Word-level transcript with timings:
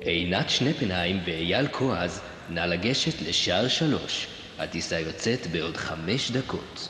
עינת 0.00 0.50
שנפנהיים 0.50 1.20
ואייל 1.26 1.68
כועז, 1.68 2.20
נא 2.50 2.60
לגשת 2.60 3.22
לשער 3.22 3.68
שלוש. 3.68 4.26
הטיסה 4.58 5.00
יוצאת 5.00 5.46
בעוד 5.46 5.76
חמש 5.76 6.30
דקות. 6.30 6.88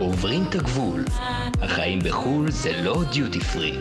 עוברים 0.00 0.42
את 0.48 0.54
הגבול. 0.54 1.04
החיים 1.62 1.98
בחו"ל 1.98 2.50
זה 2.50 2.82
לא 2.82 3.02
דיוטי 3.12 3.40
פרי. 3.40 3.78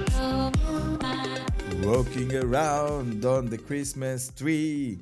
Walking 1.82 2.32
around 2.32 3.24
on 3.24 3.54
the 3.54 3.58
Christmas 3.70 4.40
tree. 4.40 5.02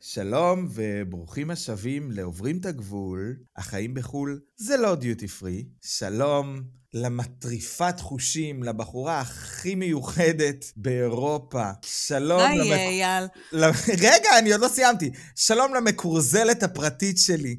שלום 0.00 0.68
וברוכים 0.74 1.50
השבים 1.50 2.10
לעוברים 2.10 2.58
את 2.60 2.66
הגבול, 2.66 3.36
החיים 3.56 3.94
בחו"ל 3.94 4.40
זה 4.56 4.76
לא 4.76 4.94
דיוטי 4.94 5.28
פרי. 5.28 5.64
שלום 5.82 6.62
למטריפת 6.94 8.00
חושים, 8.00 8.62
לבחורה 8.62 9.20
הכי 9.20 9.74
מיוחדת 9.74 10.64
באירופה. 10.76 11.70
שלום 11.82 12.40
היי, 12.40 13.02
אייל. 13.02 13.24
רגע, 13.98 14.38
אני 14.38 14.52
עוד 14.52 14.60
לא 14.60 14.68
סיימתי. 14.68 15.10
שלום 15.36 15.74
למקורזלת 15.74 16.62
הפרטית 16.62 17.18
שלי. 17.18 17.56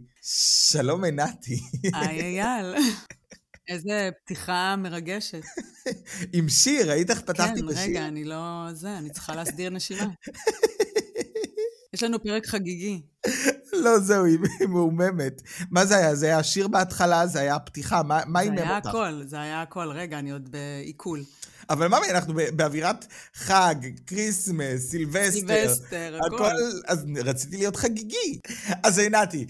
שלום 0.71 1.03
עינתי. 1.03 1.59
היי, 1.93 2.41
אייל. 2.41 2.75
איזה 3.67 4.09
פתיחה 4.23 4.75
מרגשת. 4.77 5.41
עם 6.33 6.49
שיר, 6.49 6.91
ראית 6.91 7.09
איך 7.09 7.21
פתחתי 7.21 7.59
כן, 7.59 7.67
בשיר? 7.67 7.83
רגע, 7.83 8.07
אני 8.07 8.23
לא... 8.23 8.67
זה, 8.73 8.97
אני 8.97 9.09
צריכה 9.09 9.35
להסדיר 9.35 9.69
נשימה. 9.69 10.07
יש 11.93 12.03
לנו 12.03 12.23
פרק 12.23 12.45
חגיגי. 12.45 13.01
לא, 13.81 13.99
זהו, 13.99 14.25
היא 14.25 14.39
מהוממת. 14.67 15.41
מה 15.71 15.85
זה 15.85 15.97
היה? 15.97 16.15
זה 16.15 16.25
היה 16.25 16.39
השיר 16.39 16.67
בהתחלה, 16.67 17.27
זה 17.27 17.39
היה 17.39 17.55
הפתיחה, 17.55 18.03
מה 18.03 18.21
מה 18.27 18.39
זה 18.39 18.43
הימם 18.45 18.57
היה 18.57 18.75
אותך? 18.75 18.89
הכל, 18.89 19.21
זה 19.25 19.41
היה 19.41 19.61
הכל. 19.61 19.89
רגע, 19.91 20.19
אני 20.19 20.31
עוד 20.31 20.49
בעיכול. 20.51 21.23
אבל 21.71 21.87
ממי, 21.87 22.11
אנחנו 22.11 22.33
באווירת 22.55 23.05
חג, 23.33 23.75
כריסמס, 24.07 24.89
סילבסטר. 24.89 25.31
סילבסטר, 25.31 26.19
הכל. 26.25 26.55
אז 26.87 27.05
רציתי 27.25 27.57
להיות 27.57 27.75
חגיגי. 27.75 28.39
אז 28.83 28.99
עינתי, 28.99 29.45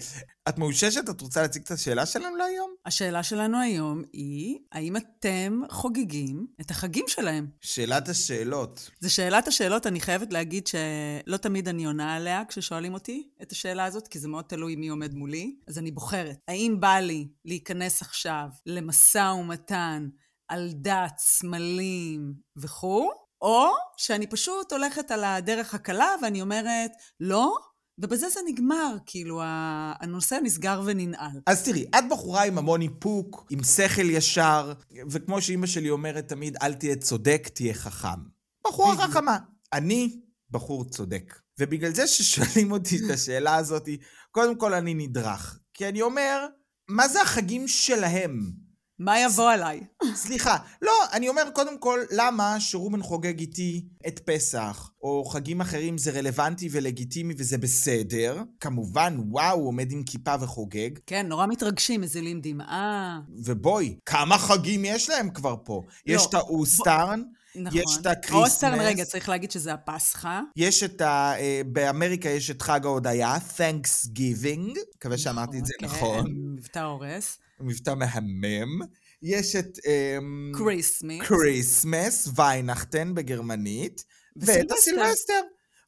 את 0.48 0.58
מאוששת? 0.58 1.10
את 1.10 1.20
רוצה 1.20 1.42
להציג 1.42 1.62
את 1.62 1.70
השאלה 1.70 2.06
שלנו 2.06 2.36
להיום? 2.36 2.74
השאלה 2.86 3.22
שלנו 3.22 3.60
היום 3.60 4.02
היא, 4.12 4.58
האם 4.72 4.96
אתם 4.96 5.60
חוגגים 5.70 6.46
את 6.60 6.70
החגים 6.70 7.04
שלהם? 7.08 7.46
שאלת 7.60 8.08
השאלות. 8.08 8.90
זו 9.00 9.14
שאלת 9.14 9.48
השאלות, 9.48 9.86
אני 9.86 10.00
חייבת 10.00 10.32
להגיד 10.32 10.66
שלא 10.66 11.36
תמיד 11.36 11.68
אני 11.68 11.84
עונה 11.84 12.14
עליה 12.14 12.42
כששואלים 12.48 12.94
אותי 12.94 13.28
את 13.42 13.52
השאלה 13.52 13.84
הזאת, 13.84 14.08
כי 14.08 14.18
זה 14.18 14.28
מאוד 14.28 14.44
תלוי 14.44 14.76
מי 14.76 14.88
עומד 14.88 15.14
מולי. 15.14 15.56
אז 15.68 15.78
אני 15.78 15.90
בוחרת. 15.90 16.36
האם 16.48 16.76
בא 16.80 16.98
לי 16.98 17.28
להיכנס 17.44 18.02
עכשיו 18.02 18.46
למשא 18.66 19.34
ומתן 19.38 20.08
על 20.52 20.70
דת, 20.74 21.18
סמלים 21.18 22.34
וכו', 22.56 23.10
או 23.40 23.66
שאני 23.96 24.26
פשוט 24.26 24.72
הולכת 24.72 25.10
על 25.10 25.24
הדרך 25.24 25.74
הקלה 25.74 26.08
ואני 26.22 26.40
אומרת, 26.40 26.90
לא, 27.20 27.56
ובזה 27.98 28.28
זה 28.28 28.40
נגמר, 28.46 28.96
כאילו, 29.06 29.40
הנושא 29.44 30.38
נסגר 30.42 30.82
וננעל. 30.84 31.40
אז 31.46 31.64
תראי, 31.64 31.84
את 31.98 32.04
בחורה 32.10 32.44
עם 32.44 32.58
המון 32.58 32.82
איפוק, 32.82 33.46
עם 33.50 33.64
שכל 33.64 34.10
ישר, 34.10 34.72
וכמו 35.10 35.42
שאימא 35.42 35.66
שלי 35.66 35.90
אומרת 35.90 36.28
תמיד, 36.28 36.56
אל 36.62 36.74
תהיה 36.74 36.96
צודק, 36.96 37.48
תהיה 37.54 37.74
חכם. 37.74 38.20
בחורה. 38.66 39.08
חכמה. 39.08 39.38
אני 39.72 40.20
בחור 40.50 40.84
צודק. 40.84 41.34
ובגלל 41.60 41.94
זה 41.94 42.06
ששואלים 42.06 42.72
אותי 42.72 42.96
את 42.96 43.10
השאלה 43.10 43.56
הזאת, 43.56 43.88
קודם 44.30 44.58
כל 44.58 44.74
אני 44.74 44.94
נדרך. 44.94 45.58
כי 45.74 45.88
אני 45.88 46.02
אומר, 46.02 46.46
מה 46.88 47.08
זה 47.08 47.22
החגים 47.22 47.68
שלהם? 47.68 48.61
מה 49.02 49.20
יבוא 49.20 49.50
עליי? 49.50 49.80
סליחה, 50.14 50.56
לא, 50.82 50.92
אני 51.12 51.28
אומר 51.28 51.42
קודם 51.52 51.78
כל, 51.78 52.00
למה 52.10 52.60
שרומן 52.60 53.02
חוגג 53.02 53.38
איתי 53.38 53.84
את 54.06 54.18
פסח, 54.18 54.90
או 55.02 55.24
חגים 55.24 55.60
אחרים 55.60 55.98
זה 55.98 56.10
רלוונטי 56.10 56.68
ולגיטימי 56.72 57.34
וזה 57.38 57.58
בסדר? 57.58 58.42
כמובן, 58.60 59.16
וואו, 59.30 59.56
הוא 59.56 59.68
עומד 59.68 59.92
עם 59.92 60.02
כיפה 60.02 60.34
וחוגג. 60.40 60.90
כן, 61.06 61.26
נורא 61.26 61.46
מתרגשים, 61.46 62.00
מזילים 62.00 62.40
דמעה. 62.40 63.20
ובואי, 63.44 63.96
כמה 64.06 64.38
חגים 64.38 64.84
יש 64.84 65.10
להם 65.10 65.30
כבר 65.30 65.56
פה? 65.64 65.82
לא, 66.06 66.14
יש 66.14 66.26
את 66.26 66.34
ה 66.34 66.45
Ostern, 66.45 67.22
נכון. 67.56 67.80
יש 67.80 67.98
את 68.00 68.06
הקריסמס. 68.06 68.50
Ostern, 68.50 68.80
רגע, 68.80 69.04
צריך 69.04 69.28
להגיד 69.28 69.50
שזה 69.50 69.72
הפסחא. 69.72 70.40
יש 70.56 70.82
את 70.82 71.00
ה... 71.00 71.34
אה, 71.38 71.60
באמריקה 71.66 72.28
יש 72.28 72.50
את 72.50 72.62
חג 72.62 72.80
ההודיה, 72.84 73.36
Thanksgiving, 73.36 74.78
מקווה 74.96 75.18
שאמרתי 75.18 75.58
את 75.58 75.66
זה 75.66 75.72
כן, 75.78 75.86
נכון, 75.86 76.24
מבטא 76.56 76.78
הורס. 76.78 77.38
מבטא 77.60 77.94
מהמם. 77.94 78.80
יש 79.22 79.56
את 79.56 79.78
אמ, 79.86 80.52
קריסמס. 80.54 81.20
כריסמס, 81.28 82.28
Weihnachten 82.36 83.14
בגרמנית, 83.14 84.04
ואת. 84.36 84.70
הסילבסטר. 84.70 85.40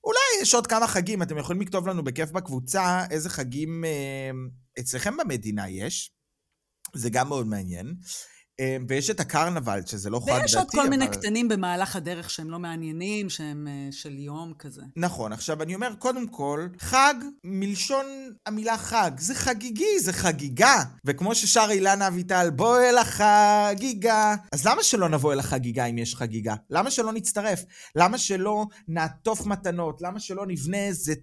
אולי 0.05 0.19
יש 0.43 0.55
עוד 0.55 0.67
כמה 0.67 0.87
חגים, 0.87 1.23
אתם 1.23 1.39
יכולים 1.39 1.63
לכתוב 1.63 1.89
לנו 1.89 2.05
בכיף 2.05 2.31
בקבוצה 2.31 3.05
איזה 3.11 3.31
חגים 3.31 3.85
אמ, 3.85 4.49
אצלכם 4.81 5.17
במדינה 5.17 5.69
יש. 5.69 6.11
זה 6.95 7.11
גם 7.11 7.29
מאוד 7.29 7.47
מעניין. 7.47 7.95
אמ, 8.61 8.87
ויש 8.89 9.11
את 9.11 9.21
הקרנבל, 9.21 9.81
שזה 9.87 10.11
לא 10.11 10.21
חג 10.21 10.31
דתי, 10.33 10.41
ויש 10.43 10.55
עוד 10.55 10.71
כל 10.71 10.89
מיני 10.91 11.05
אבל- 11.07 11.15
קטנים 11.15 11.49
במהלך 11.49 11.97
הדרך 11.97 12.31
שהם 12.31 12.51
לא 12.51 12.59
מעניינים, 12.59 13.31
שהם 13.31 13.69
אה, 13.69 13.89
של 13.93 14.19
יום 14.19 14.53
כזה. 14.59 14.83
נכון, 14.97 15.33
עכשיו 15.33 15.63
אני 15.63 15.75
אומר, 15.75 15.95
קודם 15.99 16.29
כל, 16.29 16.67
חג 16.79 17.15
מלשון 17.45 18.07
המילה 18.47 18.79
חג, 18.79 19.11
זה 19.19 19.35
חגיגי, 19.35 20.01
זה 20.01 20.13
חגיגה. 20.13 20.75
וכמו 21.05 21.35
ששר 21.35 21.67
אילנה 21.71 22.07
אביטל, 22.09 22.51
בוא 22.51 22.81
אל 22.81 22.99
החגיגה. 22.99 24.35
אז 24.53 24.67
למה 24.67 24.83
שלא 24.83 25.09
נבוא 25.09 25.33
אל 25.33 25.39
החגיגה 25.39 25.85
אם 25.85 25.99
יש 25.99 26.15
חגיגה? 26.15 26.55
למה 26.71 26.91
שלא 26.91 27.13
נצטרף? 27.13 27.63
למה 27.97 28.19
שלא 28.19 28.65
נעטוף 28.89 29.47
מתנות? 29.47 30.03
למה 30.03 30.21
שלא 30.21 30.47
נבנה 30.47 30.87
איזה 30.87 31.15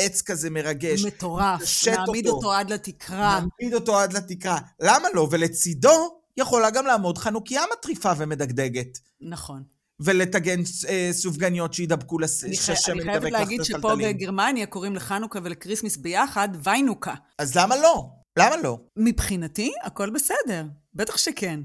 עץ 0.00 0.22
כזה 0.22 0.50
מרגש? 0.50 1.04
מטורף. 1.04 1.60
נעמיד 1.96 2.26
אותו. 2.26 2.36
אותו 2.36 2.52
עד 2.52 2.70
לתקרה. 2.70 3.40
נעמיד 3.40 3.74
אותו 3.74 3.98
עד 3.98 4.12
לתקרה. 4.12 4.58
למה 4.80 5.08
לא? 5.14 5.28
ולצידו 5.30 6.20
יכולה 6.36 6.70
גם 6.70 6.86
לעמוד 6.86 7.18
חנוכיה 7.18 7.62
מטריפה 7.78 8.12
ומדגדגת. 8.18 8.98
נכון. 9.20 9.62
ולטגן 10.00 10.60
אה, 10.88 11.08
סופגניות 11.12 11.74
שידבקו 11.74 12.18
לס... 12.18 12.44
אני 12.44 12.56
חי- 12.56 12.72
אני 12.92 13.02
חייבת 13.02 13.32
להגיד 13.32 13.64
שפה. 13.64 13.96
בגרמניה 13.96 14.66
קוראים 14.66 14.96
לחנוכה 14.96 15.38
ולקריסמס 15.42 15.96
ביחד 15.96 16.48
ויינוקה. 16.62 17.14
אז 17.38 17.56
למה 17.56 17.76
לא? 17.76 18.06
למה 18.38 18.56
לא? 18.56 18.78
מבחינתי, 18.96 19.72
הכל 19.82 20.10
בסדר. 20.10 20.64
בטח 20.94 21.16
שכן. 21.16 21.60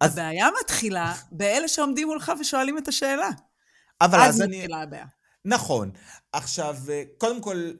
אז- 0.00 0.12
הבעיה 0.12 0.48
מתחילה 0.64 1.14
באלה 1.32 1.68
שעומדים 1.68 2.08
מולך 2.08 2.32
ושואלים 2.40 2.78
את 2.78 2.88
השאלה. 2.88 3.28
אבל 4.00 4.20
אז 4.20 4.34
אז 4.34 4.40
אני... 4.42 4.56
מתחילה 4.56 4.82
הבעיה. 4.82 5.06
נכון. 5.44 5.90
עכשיו, 6.32 6.76
אה, 6.88 7.02
קודם 7.18 7.40
כל, 7.40 7.70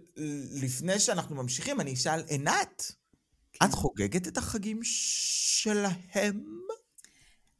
לפני 0.62 0.98
שאנחנו 0.98 1.36
ממשיכים, 1.36 1.80
אני 1.80 1.92
אשאל, 1.94 2.20
עינת, 2.28 2.92
כן. 3.52 3.66
את 3.66 3.72
חוגגת 3.72 4.28
את 4.28 4.38
החגים 4.38 4.80
שלהם? 4.82 6.62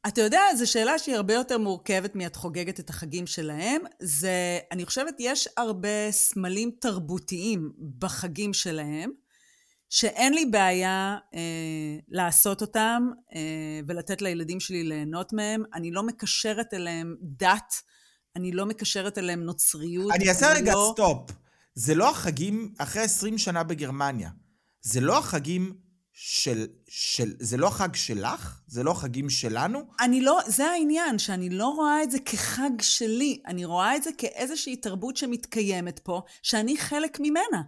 אתה 0.07 0.21
יודע, 0.21 0.41
זו 0.57 0.71
שאלה 0.71 0.99
שהיא 0.99 1.15
הרבה 1.15 1.33
יותר 1.33 1.57
מורכבת 1.57 2.15
מאת 2.15 2.35
חוגגת 2.35 2.79
את 2.79 2.89
החגים 2.89 3.27
שלהם. 3.27 3.81
זה, 3.99 4.59
אני 4.71 4.85
חושבת, 4.85 5.15
יש 5.19 5.47
הרבה 5.57 6.11
סמלים 6.11 6.71
תרבותיים 6.79 7.71
בחגים 7.99 8.53
שלהם, 8.53 9.11
שאין 9.89 10.33
לי 10.33 10.45
בעיה 10.45 11.17
אה, 11.33 11.39
לעשות 12.07 12.61
אותם 12.61 13.09
אה, 13.35 13.79
ולתת 13.87 14.21
לילדים 14.21 14.59
שלי 14.59 14.83
ליהנות 14.83 15.33
מהם. 15.33 15.63
אני 15.73 15.91
לא 15.91 16.03
מקשרת 16.03 16.73
אליהם 16.73 17.15
דת, 17.21 17.73
אני 18.35 18.51
לא 18.51 18.65
מקשרת 18.65 19.17
אליהם 19.17 19.43
נוצריות. 19.43 20.11
אני 20.15 20.29
אעשה 20.29 20.53
רגע 20.53 20.73
לא... 20.73 20.91
סטופ. 20.93 21.31
זה 21.75 21.95
לא 21.95 22.09
החגים, 22.09 22.73
אחרי 22.77 23.01
20 23.01 23.37
שנה 23.37 23.63
בגרמניה, 23.63 24.29
זה 24.81 25.01
לא 25.01 25.17
החגים 25.17 25.77
של, 26.13 26.67
של... 26.87 27.33
זה 27.39 27.57
לא 27.57 27.67
החג 27.67 27.95
שלך? 27.95 28.59
זה 28.67 28.83
לא 28.83 28.91
החגים 28.91 29.29
שלנו? 29.29 29.79
אני 29.99 30.21
לא, 30.21 30.39
זה 30.47 30.65
העניין, 30.65 31.19
שאני 31.19 31.49
לא 31.49 31.67
רואה 31.67 32.03
את 32.03 32.11
זה 32.11 32.19
כחג 32.19 32.81
שלי, 32.81 33.41
אני 33.47 33.65
רואה 33.65 33.95
את 33.95 34.03
זה 34.03 34.09
כאיזושהי 34.17 34.75
תרבות 34.75 35.17
שמתקיימת 35.17 35.99
פה, 35.99 36.21
שאני 36.43 36.77
חלק 36.77 37.19
ממנה. 37.19 37.61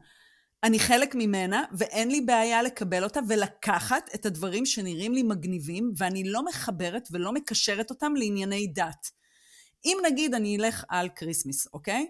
אני 0.64 0.80
חלק 0.80 1.16
ממנה, 1.16 1.64
ואין 1.78 2.12
לי 2.12 2.22
בעיה 2.22 2.64
לקבל 2.64 3.04
אותה 3.04 3.20
ולקחת 3.28 4.10
את 4.16 4.26
הדברים 4.26 4.66
שנראים 4.66 5.14
לי 5.14 5.24
מגניבים, 5.24 5.92
ואני 5.98 6.24
לא 6.24 6.46
מחברת 6.46 7.08
ולא 7.12 7.32
מקשרת 7.32 7.90
אותם 7.90 8.14
לענייני 8.16 8.68
דת. 8.68 9.12
אם 9.86 9.98
נגיד 10.06 10.34
אני 10.34 10.58
אלך 10.58 10.84
על 10.90 11.10
כריסמס, 11.16 11.68
אוקיי? 11.74 12.06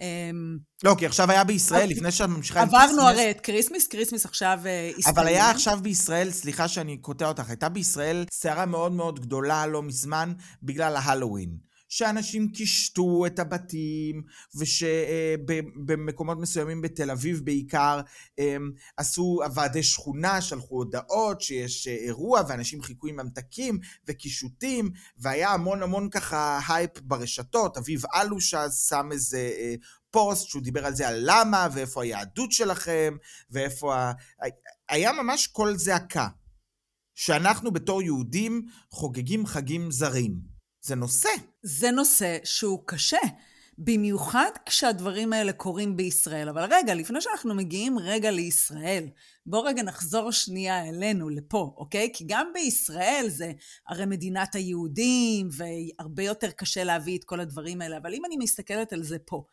אמ, 0.00 0.58
לא, 0.84 0.94
כי 0.98 1.06
עכשיו 1.06 1.30
היה 1.30 1.44
בישראל, 1.44 1.88
לפני 1.88 2.10
שאת 2.10 2.28
ממשיכה 2.28 2.62
עם 2.62 2.68
עברנו 2.68 3.02
הרי 3.02 3.30
את 3.30 3.40
כריסמס, 3.40 3.86
כריסמס 3.86 4.24
עכשיו 4.24 4.60
אה, 4.66 4.90
הסתיים. 4.98 5.16
אבל 5.16 5.26
היה 5.26 5.50
עכשיו 5.50 5.78
בישראל, 5.82 6.30
סליחה 6.30 6.68
שאני 6.68 6.96
קוטע 6.96 7.28
אותך, 7.28 7.48
הייתה 7.48 7.68
בישראל 7.68 8.24
סערה 8.32 8.66
מאוד 8.66 8.92
מאוד 8.92 9.20
גדולה 9.20 9.66
לא 9.66 9.82
מזמן 9.82 10.32
בגלל 10.62 10.96
ההלואוין. 10.96 11.71
שאנשים 11.92 12.48
קישטו 12.48 13.26
את 13.26 13.38
הבתים, 13.38 14.22
ושבמקומות 14.54 16.38
מסוימים 16.38 16.82
בתל 16.82 17.10
אביב 17.10 17.40
בעיקר, 17.44 18.00
הם 18.38 18.72
עשו 18.96 19.40
ועדי 19.54 19.82
שכונה, 19.82 20.40
שלחו 20.40 20.74
הודעות 20.74 21.40
שיש 21.40 21.88
אירוע, 21.88 22.42
ואנשים 22.48 22.82
חיכו 22.82 23.06
עם 23.06 23.16
ממתקים 23.16 23.78
וקישוטים, 24.08 24.90
והיה 25.18 25.50
המון 25.50 25.82
המון 25.82 26.10
ככה 26.10 26.60
הייפ 26.68 27.00
ברשתות. 27.00 27.76
אביב 27.76 28.02
אלוש 28.14 28.54
עשה 28.54 28.86
שם 28.88 29.08
איזה 29.12 29.52
אה, 29.58 29.74
פוסט 30.10 30.48
שהוא 30.48 30.62
דיבר 30.62 30.86
על 30.86 30.94
זה, 30.94 31.08
על 31.08 31.22
למה, 31.24 31.68
ואיפה 31.72 32.02
היהדות 32.02 32.52
שלכם, 32.52 33.16
ואיפה 33.50 33.96
ה... 33.96 34.12
היה 34.88 35.12
ממש 35.12 35.46
קול 35.46 35.76
זעקה. 35.76 36.28
שאנחנו 37.14 37.70
בתור 37.70 38.02
יהודים 38.02 38.62
חוגגים 38.90 39.46
חגים 39.46 39.90
זרים. 39.90 40.34
זה 40.80 40.94
נושא. 40.94 41.51
זה 41.62 41.90
נושא 41.90 42.38
שהוא 42.44 42.82
קשה. 42.86 43.18
במיוחד 43.78 44.50
כשהדברים 44.66 45.32
האלה 45.32 45.52
קורים 45.52 45.96
בישראל. 45.96 46.48
אבל 46.48 46.74
רגע, 46.74 46.94
לפני 46.94 47.20
שאנחנו 47.20 47.54
מגיעים 47.54 47.98
רגע 47.98 48.30
לישראל, 48.30 49.04
בואו 49.46 49.62
רגע 49.62 49.82
נחזור 49.82 50.30
שנייה 50.30 50.88
אלינו, 50.88 51.28
לפה, 51.28 51.74
אוקיי? 51.76 52.10
כי 52.14 52.24
גם 52.28 52.50
בישראל 52.54 53.26
זה 53.28 53.52
הרי 53.88 54.06
מדינת 54.06 54.54
היהודים, 54.54 55.48
והרבה 55.52 56.22
יותר 56.22 56.50
קשה 56.50 56.84
להביא 56.84 57.18
את 57.18 57.24
כל 57.24 57.40
הדברים 57.40 57.80
האלה, 57.80 57.96
אבל 57.96 58.14
אם 58.14 58.24
אני 58.24 58.36
מסתכלת 58.36 58.92
על 58.92 59.02
זה 59.02 59.18
פה, 59.18 59.44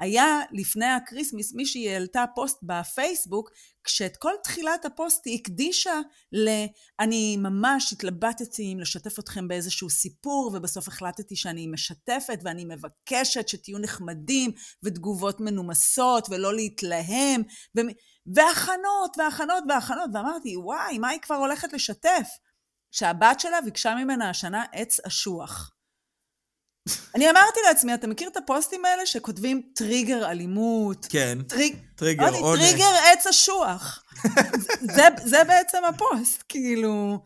היה 0.00 0.40
לפני 0.52 0.86
הקריסמס, 0.86 1.54
מישהי 1.54 1.90
העלתה 1.90 2.24
פוסט 2.34 2.58
בפייסבוק, 2.62 3.50
כשאת 3.84 4.16
כל 4.16 4.32
תחילת 4.42 4.84
הפוסט 4.84 5.26
היא 5.26 5.38
הקדישה 5.40 6.00
ל... 6.32 6.48
אני 7.00 7.36
ממש 7.36 7.92
התלבטתי 7.92 8.72
אם 8.72 8.80
לשתף 8.80 9.18
אתכם 9.18 9.48
באיזשהו 9.48 9.90
סיפור, 9.90 10.52
ובסוף 10.54 10.88
החלטתי 10.88 11.36
שאני 11.36 11.66
משתפת, 11.66 12.38
ואני 12.44 12.64
מבקשת 12.64 13.48
שתהיו 13.48 13.78
נחמדים, 13.78 14.50
ותגובות 14.82 15.40
מנומסות, 15.40 16.28
ולא 16.30 16.54
להתלהם, 16.54 17.42
ו... 17.76 17.80
והכנות, 18.34 19.16
והכנות, 19.18 19.64
והכנות, 19.68 20.10
ואמרתי, 20.14 20.56
וואי, 20.56 20.98
מה 20.98 21.08
היא 21.08 21.20
כבר 21.20 21.36
הולכת 21.36 21.72
לשתף? 21.72 22.28
שהבת 22.90 23.40
שלה 23.40 23.60
ביקשה 23.60 23.94
ממנה 23.94 24.30
השנה 24.30 24.64
עץ 24.72 25.00
אשוח. 25.06 25.70
אני 27.14 27.30
אמרתי 27.30 27.60
לעצמי, 27.66 27.94
אתה 27.94 28.06
מכיר 28.06 28.28
את 28.28 28.36
הפוסטים 28.36 28.84
האלה 28.84 29.06
שכותבים 29.06 29.62
טריגר 29.74 30.30
אלימות? 30.30 31.06
כן, 31.10 31.38
טריג... 31.48 31.76
טריגר 31.96 32.34
אונס. 32.34 32.60
טריגר 32.60 32.94
עץ 33.12 33.26
אשוח. 33.26 34.04
זה, 34.96 35.02
זה 35.24 35.44
בעצם 35.44 35.84
הפוסט, 35.88 36.44
כאילו... 36.48 37.18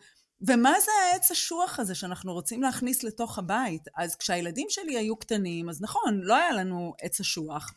ומה 0.46 0.72
זה 0.84 0.90
העץ 1.02 1.30
אשוח 1.30 1.78
הזה 1.78 1.94
שאנחנו 1.94 2.32
רוצים 2.32 2.62
להכניס 2.62 3.02
לתוך 3.02 3.38
הבית? 3.38 3.82
אז 3.96 4.16
כשהילדים 4.16 4.66
שלי 4.70 4.98
היו 4.98 5.16
קטנים, 5.16 5.68
אז 5.68 5.82
נכון, 5.82 6.20
לא 6.22 6.36
היה 6.36 6.52
לנו 6.52 6.94
עץ 7.02 7.20
אשוח. 7.20 7.72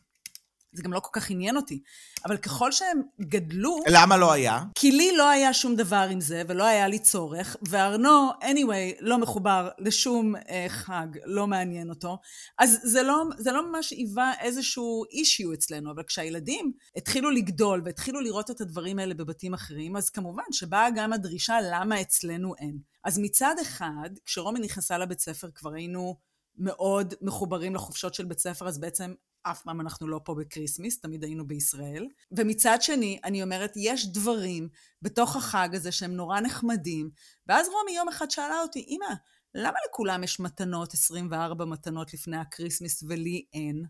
זה 0.74 0.84
גם 0.84 0.94
לא 0.94 1.00
כל 1.00 1.20
כך 1.20 1.30
עניין 1.30 1.58
אותי. 1.58 1.82
אבל 2.26 2.38
ככל 2.38 2.72
שהם 2.72 3.02
גדלו, 3.22 3.80
למה 3.88 4.18
לא 4.18 4.32
היה? 4.32 4.64
כי 4.76 4.92
לי 4.92 5.18
לא 5.18 5.30
היה 5.30 5.54
שום 5.54 5.76
דבר 5.76 6.08
עם 6.12 6.22
זה, 6.22 6.44
ולא 6.48 6.64
היה 6.64 6.88
לי 6.88 7.00
צורך, 7.00 7.56
וארנו, 7.70 8.30
anyway, 8.42 8.98
לא 9.00 9.18
מחובר 9.18 9.70
לשום 9.80 10.36
אה, 10.36 10.66
חג, 10.70 11.08
לא 11.26 11.48
מעניין 11.48 11.90
אותו. 11.90 12.18
אז 12.60 12.80
זה 12.84 13.04
לא, 13.04 13.24
זה 13.38 13.52
לא 13.52 13.72
ממש 13.72 13.92
היווה 13.92 14.34
איזשהו 14.42 15.04
issue 15.12 15.54
אצלנו, 15.54 15.92
אבל 15.92 16.04
כשהילדים 16.04 16.72
התחילו 16.96 17.30
לגדול 17.30 17.82
והתחילו 17.86 18.22
לראות 18.22 18.52
את 18.52 18.62
הדברים 18.62 19.00
האלה 19.00 19.14
בבתים 19.14 19.54
אחרים, 19.54 19.96
אז 19.96 20.10
כמובן 20.10 20.44
שבאה 20.52 20.90
גם 20.96 21.14
הדרישה 21.14 21.58
למה 21.72 22.02
אצלנו 22.02 22.54
אין. 22.60 22.78
אז 23.04 23.20
מצד 23.20 23.56
אחד, 23.62 24.10
כשרומי 24.26 24.60
נכנסה 24.60 24.98
לבית 24.98 25.20
ספר 25.20 25.48
כבר 25.56 25.74
היינו 25.74 26.16
מאוד 26.56 27.14
מחוברים 27.22 27.76
לחופשות 27.76 28.14
של 28.14 28.26
בית 28.26 28.40
ספר, 28.40 28.68
אז 28.68 28.80
בעצם 28.80 29.14
אף 29.44 29.62
פעם 29.62 29.82
אנחנו 29.82 30.08
לא 30.08 30.20
פה 30.24 30.36
בקריסמס, 30.36 31.00
תמיד 31.00 31.24
היינו 31.24 31.48
בישראל. 31.48 32.08
ומצד 32.32 32.82
שני, 32.82 33.20
אני 33.24 33.44
אומרת, 33.44 33.74
יש 33.76 34.08
דברים 34.08 34.70
בתוך 35.02 35.36
החג 35.36 35.70
הזה 35.74 35.92
שהם 35.92 36.12
נורא 36.12 36.40
נחמדים. 36.40 37.10
ואז 37.48 37.68
רומי 37.68 37.92
יום 37.92 38.08
אחד 38.08 38.32
שאלה 38.32 38.62
אותי, 38.62 38.86
אמא, 38.88 39.16
למה 39.56 39.78
לכולם 39.90 40.24
יש 40.24 40.40
מתנות, 40.40 40.94
24 40.94 41.66
מתנות 41.66 42.14
לפני 42.14 42.38
הקריסמס 42.38 43.04
ולי 43.08 43.46
אין? 43.54 43.86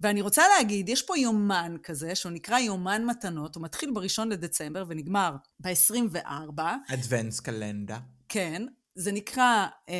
ואני 0.00 0.20
רוצה 0.20 0.42
להגיד, 0.56 0.88
יש 0.88 1.02
פה 1.02 1.18
יומן 1.18 1.76
כזה, 1.82 2.14
שהוא 2.14 2.32
נקרא 2.32 2.58
יומן 2.58 3.04
מתנות, 3.04 3.54
הוא 3.54 3.62
מתחיל 3.62 3.90
בראשון 3.94 4.28
לדצמבר 4.28 4.84
ונגמר 4.88 5.36
ב-24. 5.60 6.62
Adventskalender. 6.88 7.98
כן, 8.28 8.62
זה 8.94 9.12
נקרא 9.12 9.66
אה, 9.88 9.94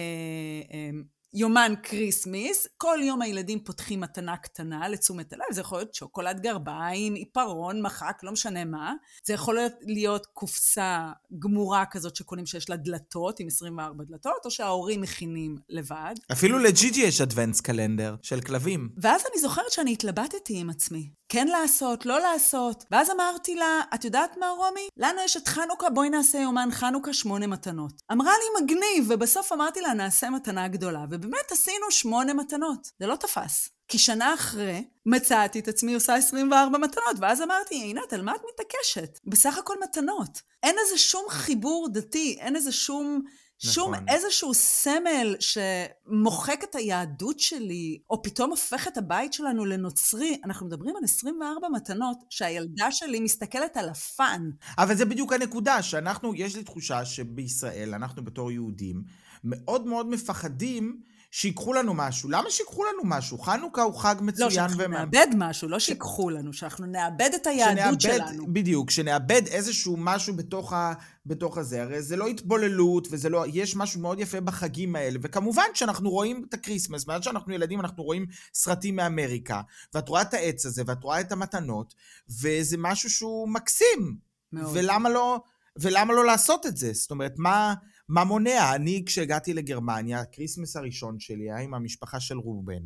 אה, 0.73 0.91
יומן 1.35 1.75
כריסמס, 1.83 2.67
כל 2.77 2.99
יום 3.03 3.23
הילדים 3.23 3.65
פותחים 3.65 4.01
מתנה 4.01 4.37
קטנה 4.37 4.89
לתשומת 4.89 5.33
הלב, 5.33 5.45
זה 5.51 5.61
יכול 5.61 5.79
להיות 5.79 5.95
שוקולד 5.95 6.41
גרביים, 6.41 7.15
עיפרון, 7.15 7.83
מחק, 7.83 8.21
לא 8.23 8.33
משנה 8.33 8.65
מה. 8.65 8.93
זה 9.25 9.35
יכול 9.35 9.55
להיות, 9.55 9.73
להיות 9.83 10.27
קופסה 10.27 11.11
גמורה 11.39 11.85
כזאת 11.91 12.17
שקונים 12.17 12.47
שיש 12.47 12.71
לה 12.71 12.77
דלתות, 12.77 13.41
עם 13.41 13.47
24 13.47 14.05
דלתות, 14.05 14.45
או 14.45 14.51
שההורים 14.51 15.01
מכינים 15.01 15.57
לבד. 15.69 16.15
אפילו 16.33 16.59
לג'יג'י 16.59 17.01
יש 17.01 17.21
אדוונס 17.21 17.61
קלנדר 17.61 18.17
של 18.23 18.41
כלבים. 18.41 18.89
ואז 18.97 19.23
אני 19.33 19.41
זוכרת 19.41 19.73
שאני 19.73 19.93
התלבטתי 19.93 20.61
עם 20.61 20.71
עצמי. 20.71 21.11
כן 21.29 21.47
לעשות, 21.47 22.07
לא 22.07 22.21
לעשות. 22.21 22.85
ואז 22.91 23.11
אמרתי 23.11 23.55
לה, 23.55 23.81
את 23.95 24.05
יודעת 24.05 24.37
מה, 24.41 24.47
רומי? 24.49 24.89
לנו 24.97 25.21
יש 25.25 25.37
את 25.37 25.49
חנוכה, 25.49 25.91
בואי 25.91 26.11
נעשה 26.11 26.39
יומן 26.39 26.69
חנוכה 26.73 27.13
שמונה 27.13 27.47
מתנות. 27.47 27.93
אמרה 28.13 28.33
לי, 28.33 28.65
מגניב, 28.65 29.11
ובסוף 29.11 29.53
אמרתי 29.53 29.81
לה, 29.81 29.95
נעשה 29.95 30.31
מתנה 30.31 30.69
גדולה. 30.69 31.05
ובאמת 31.25 31.53
עשינו 31.53 31.91
שמונה 31.91 32.35
מתנות. 32.35 32.91
זה 33.01 33.07
לא 33.07 33.17
תפס. 33.17 33.69
כי 33.89 33.99
שנה 33.99 34.35
אחרי, 34.35 34.85
מצאתי 35.07 35.59
את 35.59 35.69
עצמי 35.69 35.95
עושה 35.95 36.15
24 36.15 36.79
מתנות, 36.79 37.17
ואז 37.21 37.43
אמרתי, 37.43 37.75
עינת, 37.75 38.13
על 38.13 38.23
מה 38.23 38.33
את 38.35 38.41
מתעקשת? 38.53 39.21
בסך 39.27 39.59
הכל 39.59 39.75
מתנות. 39.85 40.43
אין 40.63 40.77
איזה 40.85 40.99
שום 40.99 41.25
חיבור 41.29 41.89
דתי, 41.93 42.37
אין 42.41 42.57
איזה 42.57 42.73
שום... 42.73 43.23
שום 43.59 43.95
נכון. 43.95 44.09
איזשהו 44.09 44.55
סמל 44.55 45.37
שמוחק 45.41 46.65
את 46.65 46.75
היהדות 46.75 47.41
שלי, 47.41 47.99
או 48.11 48.23
פתאום 48.23 48.51
הופך 48.51 48.89
את 48.89 48.99
הבית 48.99 49.33
שלנו 49.33 49.65
לנוצרי. 49.65 50.41
אנחנו 50.45 50.67
מדברים 50.67 50.97
על 50.97 51.05
24 51.05 51.69
מתנות 51.69 52.19
שהילדה 52.31 52.93
שלי 52.93 53.21
מסתכלת 53.21 53.77
על 53.77 53.89
הפאן. 53.89 54.51
אבל 54.79 54.95
זה 54.95 55.05
בדיוק 55.05 55.33
הנקודה, 55.33 55.83
שאנחנו, 55.83 56.35
יש 56.35 56.57
לי 56.57 56.65
תחושה 56.65 57.05
שבישראל, 57.05 57.95
אנחנו 57.95 58.25
בתור 58.25 58.53
יהודים, 58.53 59.03
מאוד 59.45 59.87
מאוד 59.87 60.09
מפחדים 60.09 61.01
שיקחו 61.37 61.73
לנו 61.73 61.95
משהו. 61.95 62.31
למה 62.31 62.51
שיקחו 62.51 62.85
לנו 62.85 63.03
משהו? 63.05 63.39
חנוכה 63.39 63.83
הוא 63.83 63.95
חג 63.95 64.15
לא, 64.19 64.27
מצוין. 64.27 64.51
שאנחנו 64.51 64.79
ומה- 64.85 64.99
נאבד 64.99 65.27
משהו, 65.37 65.69
לא 65.69 65.79
שיקחו 65.79 66.31
לנו, 66.31 66.53
שאנחנו 66.53 66.87
נאבד 66.87 67.31
את 67.35 67.47
היהדות 67.47 68.01
שנאבד- 68.01 68.27
שלנו. 68.27 68.47
בדיוק, 68.53 68.91
שנאבד 68.91 69.43
איזשהו 69.47 69.97
משהו 69.99 70.37
בתוך, 70.37 70.73
ה, 70.73 70.93
בתוך 71.27 71.59
הזה. 71.59 71.83
הרי 71.83 72.03
זה 72.03 72.17
לא 72.17 72.27
התבוללות, 72.27 73.09
וזה 73.11 73.29
לא... 73.29 73.45
יש 73.53 73.77
משהו 73.77 74.01
מאוד 74.01 74.21
יפה 74.21 74.41
בחגים 74.41 74.97
האלה. 74.97 75.19
וכמובן 75.23 75.65
שאנחנו 75.75 76.11
רואים 76.11 76.45
את 76.49 76.55
הקריסמס, 76.55 77.07
מאז 77.07 77.25
שאנחנו 77.25 77.55
ילדים 77.55 77.81
אנחנו 77.81 78.03
רואים 78.03 78.27
סרטים 78.55 78.97
מאמריקה, 78.97 79.61
ואת 79.95 80.09
רואה 80.09 80.23
את 80.23 80.35
העץ 80.35 80.67
הזה, 80.67 80.83
ואת 80.87 81.03
רואה 81.05 81.21
את 81.21 81.33
המתנות, 81.33 81.95
וזה 82.43 82.77
משהו 82.79 83.11
שהוא 83.11 83.49
מקסים. 83.49 84.17
מאוד. 84.53 84.71
ולמה 84.77 85.09
לא, 85.09 85.41
ולמה 85.77 86.13
לא 86.13 86.25
לעשות 86.25 86.67
את 86.67 86.77
זה? 86.77 86.91
זאת 86.93 87.11
אומרת, 87.11 87.33
מה, 87.37 87.75
מה 88.09 88.25
מונע? 88.25 88.75
אני, 88.75 89.03
כשהגעתי 89.07 89.55
לגרמניה, 89.55 90.21
הקריסמס 90.21 90.77
הראשון 90.77 91.21
שלי 91.21 91.51
היה 91.51 91.59
עם 91.59 91.75
המשפחה 91.75 92.21
של 92.21 92.39
ראובן. 92.39 92.83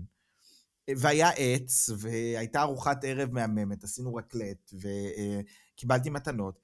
והיה 0.96 1.30
עץ, 1.37 1.90
והייתה 1.98 2.62
ארוחת 2.62 3.04
ערב 3.04 3.32
מהממת, 3.32 3.84
עשינו 3.84 4.14
רקלט, 4.14 4.72
וקיבלתי 5.75 6.10
מתנות, 6.10 6.60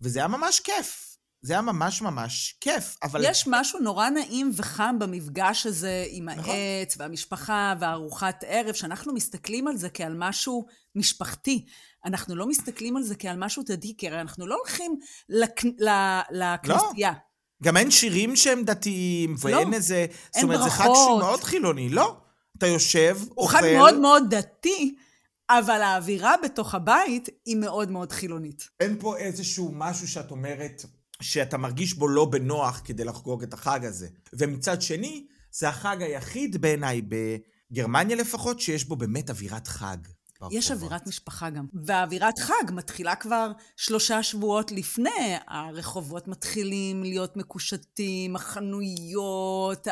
וזה 0.00 0.18
היה 0.18 0.28
ממש 0.28 0.60
כיף. 0.60 1.16
זה 1.42 1.52
היה 1.52 1.62
ממש 1.62 2.02
ממש 2.02 2.56
כיף, 2.60 2.96
אבל... 3.02 3.20
יש 3.24 3.44
משהו 3.46 3.80
נורא 3.80 4.10
נעים 4.10 4.50
וחם 4.56 4.96
במפגש 4.98 5.66
הזה 5.66 6.04
עם 6.08 6.28
נכון. 6.28 6.54
העץ 6.54 6.94
והמשפחה 6.98 7.74
והארוחת 7.80 8.44
ערב, 8.46 8.74
שאנחנו 8.74 9.14
מסתכלים 9.14 9.68
על 9.68 9.76
זה 9.76 9.88
כעל 9.90 10.14
משהו 10.18 10.66
משפחתי. 10.94 11.66
אנחנו 12.04 12.36
לא 12.36 12.46
מסתכלים 12.48 12.96
על 12.96 13.02
זה 13.02 13.14
כעל 13.14 13.36
משהו 13.36 13.62
דתי, 13.66 13.94
כי 13.98 14.08
הרי 14.08 14.20
אנחנו 14.20 14.46
לא 14.46 14.54
הולכים 14.54 14.98
לכ... 15.28 15.64
ל- 15.64 16.20
לכנסייה. 16.30 17.12
גם 17.62 17.76
אין 17.76 17.90
שירים 17.90 18.36
שהם 18.36 18.64
דתיים, 18.64 19.34
ואין 19.38 19.70
לא. 19.70 19.74
איזה... 19.76 20.06
זאת 20.10 20.36
אין 20.36 20.44
אומרת, 20.44 20.62
זה 20.62 20.70
חג 20.70 20.84
ברכות. 20.84 20.96
שהוא 20.96 21.18
מאוד 21.18 21.44
חילוני. 21.44 21.88
לא. 21.88 22.16
אתה 22.58 22.66
יושב, 22.66 23.18
הוא 23.20 23.44
אוכל... 23.44 23.58
חג 23.58 23.72
מאוד 23.76 23.98
מאוד 23.98 24.34
דתי, 24.34 24.94
אבל 25.50 25.82
האווירה 25.82 26.34
בתוך 26.44 26.74
הבית 26.74 27.28
היא 27.46 27.56
מאוד 27.56 27.90
מאוד 27.90 28.12
חילונית. 28.12 28.68
אין 28.80 28.96
פה 29.00 29.16
איזשהו 29.16 29.70
משהו 29.74 30.08
שאת 30.08 30.30
אומרת 30.30 30.84
שאתה 31.22 31.58
מרגיש 31.58 31.94
בו 31.94 32.08
לא 32.08 32.24
בנוח 32.24 32.82
כדי 32.84 33.04
לחגוג 33.04 33.42
את 33.42 33.54
החג 33.54 33.84
הזה. 33.84 34.08
ומצד 34.32 34.82
שני, 34.82 35.26
זה 35.52 35.68
החג 35.68 36.02
היחיד 36.02 36.60
בעיניי, 36.60 37.02
בגרמניה 37.08 38.16
לפחות, 38.16 38.60
שיש 38.60 38.84
בו 38.84 38.96
באמת 38.96 39.30
אווירת 39.30 39.68
חג. 39.68 39.96
ברחובות. 40.42 40.58
יש 40.58 40.70
אווירת 40.70 41.06
משפחה 41.06 41.50
גם. 41.50 41.66
ואווירת 41.86 42.38
חג 42.38 42.72
מתחילה 42.72 43.14
כבר 43.14 43.52
שלושה 43.76 44.22
שבועות 44.22 44.72
לפני. 44.72 45.36
הרחובות 45.48 46.28
מתחילים 46.28 47.02
להיות 47.02 47.36
מקושטים, 47.36 48.36
החנויות, 48.36 49.86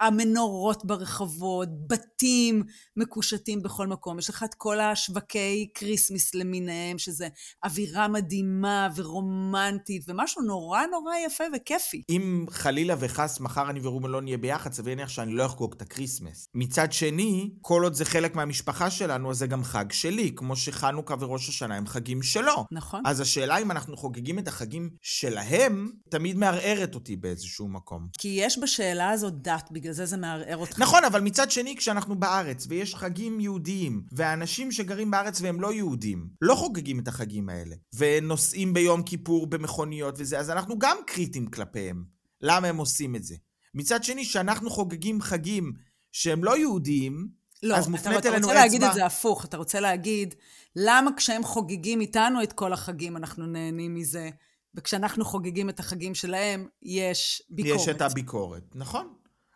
המנורות 0.00 0.84
ברחובות, 0.84 1.68
בתים 1.86 2.62
מקושטים 2.96 3.62
בכל 3.62 3.86
מקום. 3.86 4.18
יש 4.18 4.30
לך 4.30 4.42
את 4.42 4.54
כל 4.54 4.80
השווקי 4.80 5.68
כריסמס 5.74 6.34
למיניהם, 6.34 6.98
שזה 6.98 7.28
אווירה 7.64 8.08
מדהימה 8.08 8.88
ורומנטית, 8.96 10.04
ומשהו 10.08 10.42
נורא 10.42 10.82
נורא 10.90 11.12
יפה 11.26 11.44
וכיפי. 11.56 12.02
אם 12.10 12.46
חלילה 12.50 12.94
וחס 12.98 13.40
מחר 13.40 13.70
אני 13.70 13.80
ורומי 13.82 14.08
לא 14.08 14.22
נהיה 14.22 14.38
ביחד, 14.38 14.72
סביר 14.72 14.94
להניח 14.94 15.08
שאני 15.08 15.32
לא 15.32 15.46
אחגוג 15.46 15.74
את 15.76 15.82
הקריסמס. 15.82 16.48
מצד 16.54 16.92
שני, 16.92 17.50
כל 17.60 17.82
עוד 17.82 17.94
זה 17.94 18.04
חלק 18.04 18.34
מהמשפחה 18.34 18.90
שלנו, 18.90 19.30
אז 19.30 19.38
זה 19.38 19.46
גם 19.46 19.55
חג 19.64 19.92
שלי, 19.92 20.32
כמו 20.36 20.56
שחנוכה 20.56 21.14
וראש 21.20 21.48
השנה 21.48 21.76
הם 21.76 21.86
חגים 21.86 22.22
שלו. 22.22 22.64
נכון? 22.70 23.02
אז 23.06 23.20
השאלה 23.20 23.58
אם 23.58 23.70
אנחנו 23.70 23.96
חוגגים 23.96 24.38
את 24.38 24.48
החגים 24.48 24.90
שלהם, 25.02 25.90
תמיד 26.10 26.36
מערערת 26.36 26.94
אותי 26.94 27.16
באיזשהו 27.16 27.68
מקום. 27.68 28.08
כי 28.18 28.28
יש 28.28 28.58
בשאלה 28.58 29.10
הזאת 29.10 29.42
דת, 29.42 29.68
בגלל 29.70 29.92
זה 29.92 30.06
זה 30.06 30.16
מערער 30.16 30.56
אותך. 30.56 30.78
נכון, 30.78 31.04
אבל 31.04 31.20
מצד 31.20 31.50
שני, 31.50 31.76
כשאנחנו 31.76 32.20
בארץ, 32.20 32.66
ויש 32.68 32.94
חגים 32.94 33.40
יהודיים, 33.40 34.02
והאנשים 34.12 34.72
שגרים 34.72 35.10
בארץ 35.10 35.40
והם 35.40 35.60
לא 35.60 35.72
יהודים, 35.72 36.28
לא 36.42 36.54
חוגגים 36.54 36.98
את 36.98 37.08
החגים 37.08 37.48
האלה, 37.48 37.76
ונוסעים 37.96 38.74
ביום 38.74 39.02
כיפור 39.02 39.46
במכוניות 39.46 40.14
וזה, 40.18 40.38
אז 40.38 40.50
אנחנו 40.50 40.78
גם 40.78 40.96
קריטיים 41.06 41.46
כלפיהם. 41.46 42.04
למה 42.40 42.68
הם 42.68 42.76
עושים 42.76 43.16
את 43.16 43.24
זה? 43.24 43.34
מצד 43.74 44.04
שני, 44.04 44.24
כשאנחנו 44.24 44.70
חוגגים 44.70 45.20
חגים 45.20 45.72
שהם 46.12 46.44
לא 46.44 46.58
יהודיים, 46.58 47.28
לא, 47.62 47.76
אז 47.76 47.82
אתה, 47.82 47.90
מופנית 47.90 48.18
אתה 48.18 48.28
אלינו 48.28 48.46
רוצה 48.46 48.54
להגיד 48.60 48.80
אצבע. 48.82 48.90
את 48.90 48.94
זה 48.94 49.06
הפוך, 49.06 49.44
אתה 49.44 49.56
רוצה 49.56 49.80
להגיד, 49.80 50.34
למה 50.76 51.10
כשהם 51.16 51.42
חוגגים 51.44 52.00
איתנו 52.00 52.42
את 52.42 52.52
כל 52.52 52.72
החגים 52.72 53.16
אנחנו 53.16 53.46
נהנים 53.46 53.94
מזה, 53.94 54.30
וכשאנחנו 54.74 55.24
חוגגים 55.24 55.68
את 55.68 55.80
החגים 55.80 56.14
שלהם, 56.14 56.68
יש 56.82 57.42
ביקורת. 57.50 57.80
יש 57.80 57.88
את 57.88 58.02
הביקורת, 58.02 58.62
נכון. 58.74 59.08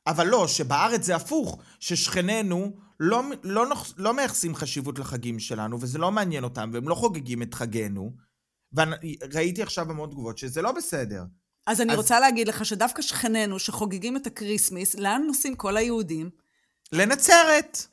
אבל 0.07 0.26
לא, 0.26 0.49
שבארץ 0.49 1.04
זה 1.04 1.16
הפוך, 1.16 1.59
ששכנינו 1.80 2.73
לא, 3.00 3.23
לא, 3.42 3.64
לא 3.97 4.14
מייחסים 4.14 4.54
חשיבות 4.54 4.99
לחגים 4.99 5.38
שלנו, 5.38 5.80
וזה 5.80 5.99
לא 5.99 6.11
מעניין 6.12 6.45
אותם, 6.45 6.71
והם 6.73 6.88
לא 6.88 6.95
חוגגים 6.95 7.42
את 7.42 7.54
חגינו. 7.54 8.12
וראיתי 8.75 9.62
עכשיו 9.62 9.90
המון 9.90 10.11
תגובות 10.11 10.38
שזה 10.38 10.62
לא 10.62 10.73
בסדר. 10.73 11.23
אז 11.66 11.80
אני 11.80 11.92
אז- 11.92 11.99
רוצה 11.99 12.21
להגיד 12.21 12.49
לך 12.49 12.64
שדווקא 12.64 13.02
שכנינו 13.02 13.59
שחוגגים 13.59 14.16
את 14.16 14.26
הקריסמס, 14.26 14.95
לאן 14.95 15.23
נוסעים 15.26 15.57
כל 15.57 15.76
היהודים? 15.76 16.30
לנצרת! 16.92 17.87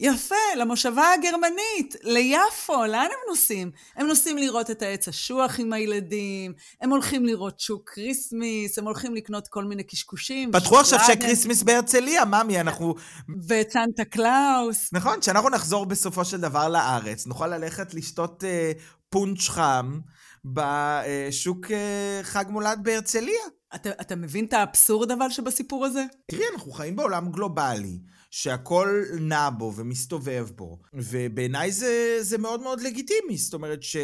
יפה, 0.00 0.34
למושבה 0.58 1.12
הגרמנית, 1.12 1.94
ליפו, 2.02 2.84
לאן 2.84 3.04
הם 3.04 3.28
נוסעים? 3.28 3.70
הם 3.96 4.06
נוסעים 4.06 4.38
לראות 4.38 4.70
את 4.70 4.82
העץ 4.82 5.08
אשוח 5.08 5.60
עם 5.60 5.72
הילדים, 5.72 6.52
הם 6.80 6.90
הולכים 6.90 7.26
לראות 7.26 7.60
שוק 7.60 7.90
כריסמס, 7.90 8.78
הם 8.78 8.84
הולכים 8.84 9.14
לקנות 9.14 9.48
כל 9.48 9.64
מיני 9.64 9.82
קשקושים. 9.82 10.52
פתחו 10.52 10.80
עכשיו 10.80 10.98
ושוקולדים, 10.98 11.22
שוק 11.22 11.37
כריסמס 11.37 11.62
בהרצליה, 11.62 12.24
ממי, 12.24 12.60
אנחנו... 12.60 12.94
ואת 13.48 13.70
סנטה 13.70 14.04
קלאוס. 14.04 14.92
נכון, 14.92 15.20
כשאנחנו 15.20 15.48
נחזור 15.48 15.86
בסופו 15.86 16.24
של 16.24 16.40
דבר 16.40 16.68
לארץ, 16.68 17.26
נוכל 17.26 17.46
ללכת 17.46 17.94
לשתות 17.94 18.44
אה, 18.44 18.72
פונץ' 19.10 19.48
חם 19.48 20.00
בשוק 20.44 21.70
אה, 21.70 22.20
חג 22.22 22.44
מולד 22.48 22.80
בהרצליה. 22.82 23.42
אתה, 23.74 23.90
אתה 23.90 24.16
מבין 24.16 24.44
את 24.44 24.52
האבסורד 24.52 25.10
אבל 25.10 25.30
שבסיפור 25.30 25.86
הזה? 25.86 26.04
תראי, 26.30 26.44
אנחנו 26.54 26.72
חיים 26.72 26.96
בעולם 26.96 27.32
גלובלי, 27.32 28.00
שהכל 28.30 29.04
נע 29.20 29.50
בו 29.58 29.72
ומסתובב 29.76 30.48
בו, 30.56 30.78
ובעיניי 30.94 31.72
זה, 31.72 32.18
זה 32.20 32.38
מאוד 32.38 32.62
מאוד 32.62 32.80
לגיטימי, 32.80 33.36
זאת 33.36 33.54
אומרת 33.54 33.82
ש, 33.82 33.96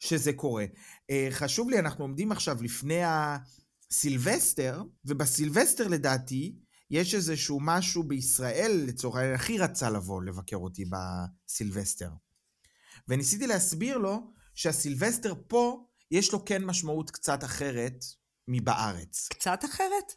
שזה 0.00 0.32
קורה. 0.32 0.64
אה, 1.10 1.28
חשוב 1.30 1.70
לי, 1.70 1.78
אנחנו 1.78 2.04
עומדים 2.04 2.32
עכשיו 2.32 2.62
לפני 2.62 3.00
הסילבסטר, 3.04 4.82
ובסילבסטר 5.04 5.88
לדעתי, 5.88 6.56
יש 6.90 7.14
איזשהו 7.14 7.58
משהו 7.62 8.02
בישראל, 8.02 8.84
לצורך 8.86 9.16
העניין, 9.16 9.34
אחי 9.34 9.58
רצה 9.58 9.90
לבוא 9.90 10.22
לבקר 10.22 10.56
אותי 10.56 10.84
בסילבסטר. 10.84 12.10
וניסיתי 13.08 13.46
להסביר 13.46 13.98
לו 13.98 14.35
שהסילבסטר 14.56 15.34
פה, 15.46 15.86
יש 16.10 16.32
לו 16.32 16.44
כן 16.44 16.64
משמעות 16.64 17.10
קצת 17.10 17.44
אחרת 17.44 18.04
מבארץ. 18.48 19.28
קצת 19.28 19.64
אחרת? 19.64 20.12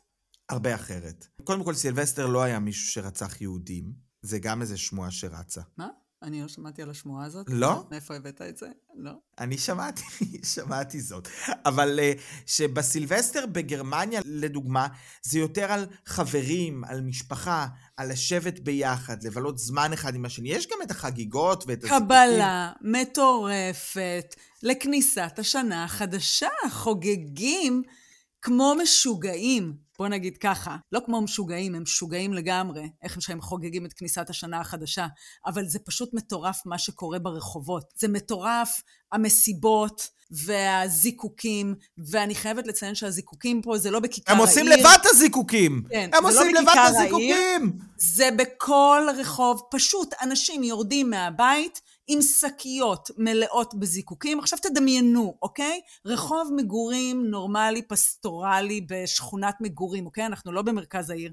הרבה 0.49 0.75
אחרת. 0.75 1.27
קודם 1.43 1.63
כל, 1.63 1.73
סילבסטר 1.73 2.27
לא 2.27 2.43
היה 2.43 2.59
מישהו 2.59 2.87
שרצח 2.87 3.41
יהודים. 3.41 3.93
זה 4.21 4.39
גם 4.39 4.61
איזה 4.61 4.77
שמועה 4.77 5.11
שרצה. 5.11 5.61
מה? 5.77 5.87
אני 6.23 6.41
לא 6.41 6.47
שמעתי 6.47 6.81
על 6.81 6.89
השמועה 6.89 7.25
הזאת. 7.25 7.45
לא? 7.49 7.83
מאיפה 7.91 8.15
הבאת 8.15 8.41
את 8.41 8.57
זה? 8.57 8.67
לא. 8.95 9.11
אני 9.39 9.57
שמעתי, 9.57 10.03
שמעתי 10.55 11.01
זאת. 11.01 11.27
אבל 11.65 11.99
uh, 11.99 12.19
שבסילבסטר 12.45 13.45
בגרמניה, 13.45 14.21
לדוגמה, 14.25 14.87
זה 15.23 15.39
יותר 15.39 15.71
על 15.71 15.85
חברים, 16.05 16.83
על 16.83 17.01
משפחה, 17.01 17.67
על 17.97 18.11
לשבת 18.11 18.59
ביחד, 18.59 19.23
לבלות 19.23 19.57
זמן 19.57 19.93
אחד 19.93 20.15
עם 20.15 20.25
השני. 20.25 20.49
יש 20.49 20.67
גם 20.67 20.77
את 20.83 20.91
החגיגות 20.91 21.63
ואת 21.67 21.83
הסיפוקים. 21.83 22.05
קבלה 22.05 22.71
מטורפת 22.81 24.35
לכניסת 24.63 25.39
השנה 25.39 25.83
החדשה. 25.83 26.47
חוגגים 26.69 27.83
כמו 28.41 28.75
משוגעים. 28.83 29.88
בוא 29.99 30.07
נגיד 30.07 30.37
ככה, 30.37 30.75
לא 30.91 31.01
כמו 31.05 31.21
משוגעים, 31.21 31.75
הם 31.75 31.83
משוגעים 31.83 32.33
לגמרי, 32.33 32.89
איך 33.03 33.21
שהם 33.21 33.41
חוגגים 33.41 33.85
את 33.85 33.93
כניסת 33.93 34.29
השנה 34.29 34.59
החדשה, 34.59 35.07
אבל 35.45 35.65
זה 35.65 35.79
פשוט 35.79 36.13
מטורף 36.13 36.61
מה 36.65 36.77
שקורה 36.77 37.19
ברחובות. 37.19 37.83
זה 37.99 38.07
מטורף 38.07 38.81
המסיבות 39.11 40.07
והזיקוקים, 40.31 41.75
ואני 42.11 42.35
חייבת 42.35 42.67
לציין 42.67 42.95
שהזיקוקים 42.95 43.61
פה 43.61 43.77
זה 43.77 43.91
לא 43.91 43.99
בכיכר 43.99 44.31
הם 44.31 44.37
העיר. 44.39 44.49
עושים 44.49 44.67
לבד 44.67 44.97
את 45.01 45.05
הזיקוקים! 45.05 45.83
כן, 45.89 46.09
הם 46.13 46.23
לא 46.23 46.29
עושים 46.29 46.55
לבד 46.55 46.63
בכיכר 46.65 46.89
את 46.89 46.95
הזיקוקים! 46.95 47.71
זה 47.97 48.29
בכל 48.37 49.07
רחוב, 49.17 49.61
פשוט 49.71 50.13
אנשים 50.21 50.63
יורדים 50.63 51.09
מהבית 51.09 51.81
עם 52.11 52.21
שקיות 52.21 53.11
מלאות 53.17 53.73
בזיקוקים. 53.73 54.39
עכשיו 54.39 54.59
תדמיינו, 54.61 55.37
אוקיי? 55.41 55.81
רחוב 56.05 56.51
מגורים 56.55 57.25
נורמלי, 57.25 57.81
פסטורלי, 57.81 58.81
בשכונת 58.89 59.55
מגורים, 59.61 60.05
אוקיי? 60.05 60.25
אנחנו 60.25 60.51
לא 60.51 60.61
במרכז 60.61 61.09
העיר. 61.09 61.31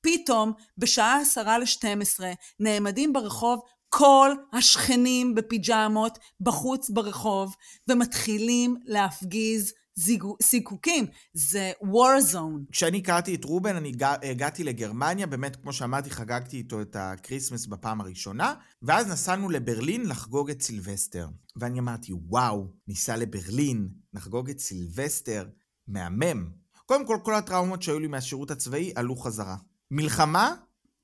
פתאום, 0.00 0.52
בשעה 0.78 1.20
עשרה 1.20 1.58
ל-12, 1.58 2.20
נעמדים 2.60 3.12
ברחוב 3.12 3.60
כל 3.88 4.30
השכנים 4.52 5.34
בפיג'מות 5.34 6.18
בחוץ 6.40 6.90
ברחוב, 6.90 7.54
ומתחילים 7.88 8.76
להפגיז 8.84 9.72
זיגו, 9.94 10.36
זיקוקים. 10.42 11.06
זה 11.34 11.72
war 11.82 12.32
zone. 12.32 12.70
כשאני 12.72 12.98
הכרתי 12.98 13.34
את 13.34 13.44
רובן, 13.44 13.76
אני 13.76 13.88
הגע, 13.88 14.14
הגעתי 14.22 14.64
לגרמניה, 14.64 15.26
באמת, 15.26 15.56
כמו 15.56 15.72
שאמרתי, 15.72 16.10
חגגתי 16.10 16.56
איתו 16.56 16.82
את 16.82 16.96
הקריסמס 16.98 17.66
בפעם 17.66 18.00
הראשונה, 18.00 18.54
ואז 18.82 19.06
נסענו 19.06 19.50
לברלין 19.50 20.06
לחגוג 20.06 20.50
את 20.50 20.62
סילבסטר. 20.62 21.28
ואני 21.56 21.78
אמרתי, 21.78 22.12
וואו, 22.12 22.66
ניסע 22.88 23.16
לברלין, 23.16 23.88
נחגוג 24.12 24.50
את 24.50 24.60
סילבסטר, 24.60 25.48
מהמם. 25.88 26.50
קודם 26.86 27.06
כל, 27.06 27.18
כל 27.22 27.34
הטראומות 27.34 27.82
שהיו 27.82 27.98
לי 27.98 28.06
מהשירות 28.06 28.50
הצבאי 28.50 28.92
עלו 28.94 29.16
חזרה. 29.16 29.56
מלחמה, 29.90 30.54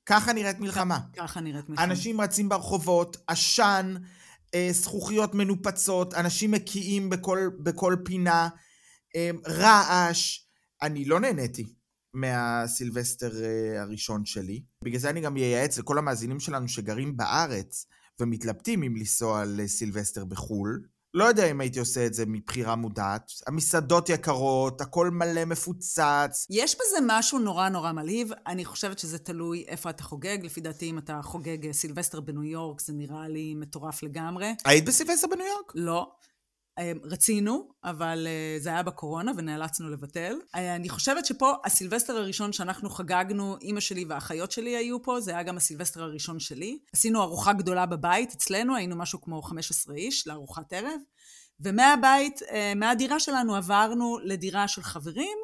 ככה 0.05 0.33
נראית 0.33 0.59
מלחמה. 0.59 0.99
ככה 1.17 1.41
נראית 1.41 1.69
מלחמה. 1.69 1.85
אנשים 1.85 2.21
רצים 2.21 2.49
ברחובות, 2.49 3.17
עשן, 3.27 3.95
אה, 4.55 4.69
זכוכיות 4.71 5.35
מנופצות, 5.35 6.13
אנשים 6.13 6.51
מקיאים 6.51 7.09
בכל, 7.09 7.49
בכל 7.59 7.95
פינה, 8.05 8.49
רעש. 9.47 10.39
אני 10.81 11.05
לא 11.05 11.19
נהניתי 11.19 11.73
מהסילבסטר 12.13 13.43
אה, 13.43 13.81
הראשון 13.81 14.25
שלי. 14.25 14.63
בגלל 14.83 14.99
זה 14.99 15.09
אני 15.09 15.21
גם 15.21 15.37
אייעץ 15.37 15.77
לכל 15.77 15.97
המאזינים 15.97 16.39
שלנו 16.39 16.67
שגרים 16.67 17.17
בארץ 17.17 17.85
ומתלבטים 18.19 18.83
אם 18.83 18.95
לנסוע 18.95 19.43
לסילבסטר 19.45 20.25
בחו"ל. 20.25 20.83
לא 21.13 21.23
יודע 21.23 21.51
אם 21.51 21.61
הייתי 21.61 21.79
עושה 21.79 22.05
את 22.05 22.13
זה 22.13 22.25
מבחירה 22.25 22.75
מודעת. 22.75 23.31
המסעדות 23.47 24.09
יקרות, 24.09 24.81
הכל 24.81 25.09
מלא 25.09 25.45
מפוצץ. 25.45 26.47
יש 26.49 26.75
בזה 26.75 26.97
משהו 27.07 27.39
נורא 27.39 27.69
נורא 27.69 27.91
מלהיב. 27.91 28.31
אני 28.47 28.65
חושבת 28.65 28.99
שזה 28.99 29.17
תלוי 29.17 29.65
איפה 29.67 29.89
אתה 29.89 30.03
חוגג. 30.03 30.37
לפי 30.43 30.61
דעתי, 30.61 30.89
אם 30.89 30.97
אתה 30.97 31.19
חוגג 31.23 31.65
אה, 31.65 31.73
סילבסטר 31.73 32.19
בניו 32.19 32.43
יורק, 32.43 32.81
זה 32.81 32.93
נראה 32.93 33.27
לי 33.27 33.55
מטורף 33.55 34.03
לגמרי. 34.03 34.55
היית 34.65 34.85
בסילבסטר 34.85 35.27
בניו 35.27 35.45
יורק? 35.45 35.71
לא. 35.75 36.11
אה, 36.79 36.91
רצינו, 37.03 37.69
אבל 37.83 38.27
אה, 38.27 38.59
זה 38.59 38.69
היה 38.69 38.83
בקורונה 38.83 39.31
ונאלצנו 39.37 39.89
לבטל. 39.89 40.35
אה, 40.55 40.75
אני 40.75 40.89
חושבת 40.89 41.25
שפה 41.25 41.53
הסילבסטר 41.65 42.17
הראשון 42.17 42.53
שאנחנו 42.53 42.89
חגגנו, 42.89 43.57
אימא 43.61 43.79
שלי 43.79 44.05
והאחיות 44.09 44.51
שלי 44.51 44.75
היו 44.75 45.03
פה, 45.03 45.21
זה 45.21 45.31
היה 45.31 45.43
גם 45.43 45.57
הסילבסטר 45.57 46.03
הראשון 46.03 46.39
שלי. 46.39 46.79
עשינו 46.93 47.21
ארוחה 47.21 47.53
גדולה 47.53 47.85
בבית 47.85 48.33
אצלנו, 48.33 48.75
היינו 48.75 48.95
משהו 48.95 49.21
כמו 49.21 49.41
15 49.41 49.95
איש 49.95 50.27
לארוחת 50.27 50.73
ערב. 50.73 50.99
ומהבית, 51.59 52.41
אה, 52.51 52.73
מהדירה 52.75 53.19
שלנו 53.19 53.55
עברנו 53.55 54.17
לדירה 54.23 54.67
של 54.67 54.81
חברים 54.81 55.37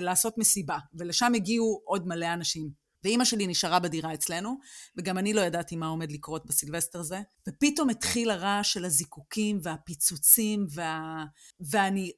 לעשות 0.00 0.38
מסיבה, 0.38 0.78
ולשם 0.94 1.32
הגיעו 1.34 1.80
עוד 1.84 2.06
מלא 2.06 2.32
אנשים. 2.32 2.83
ואימא 3.04 3.24
שלי 3.24 3.46
נשארה 3.46 3.78
בדירה 3.78 4.14
אצלנו, 4.14 4.58
וגם 4.96 5.18
אני 5.18 5.34
לא 5.34 5.40
ידעתי 5.40 5.76
מה 5.76 5.86
עומד 5.86 6.12
לקרות 6.12 6.46
בסילבסטר 6.46 7.00
הזה. 7.00 7.20
ופתאום 7.48 7.90
התחיל 7.90 8.30
הרעש 8.30 8.72
של 8.72 8.84
הזיקוקים 8.84 9.58
והפיצוצים, 9.62 10.66
וה... 10.74 11.24
ואני... 11.70 12.12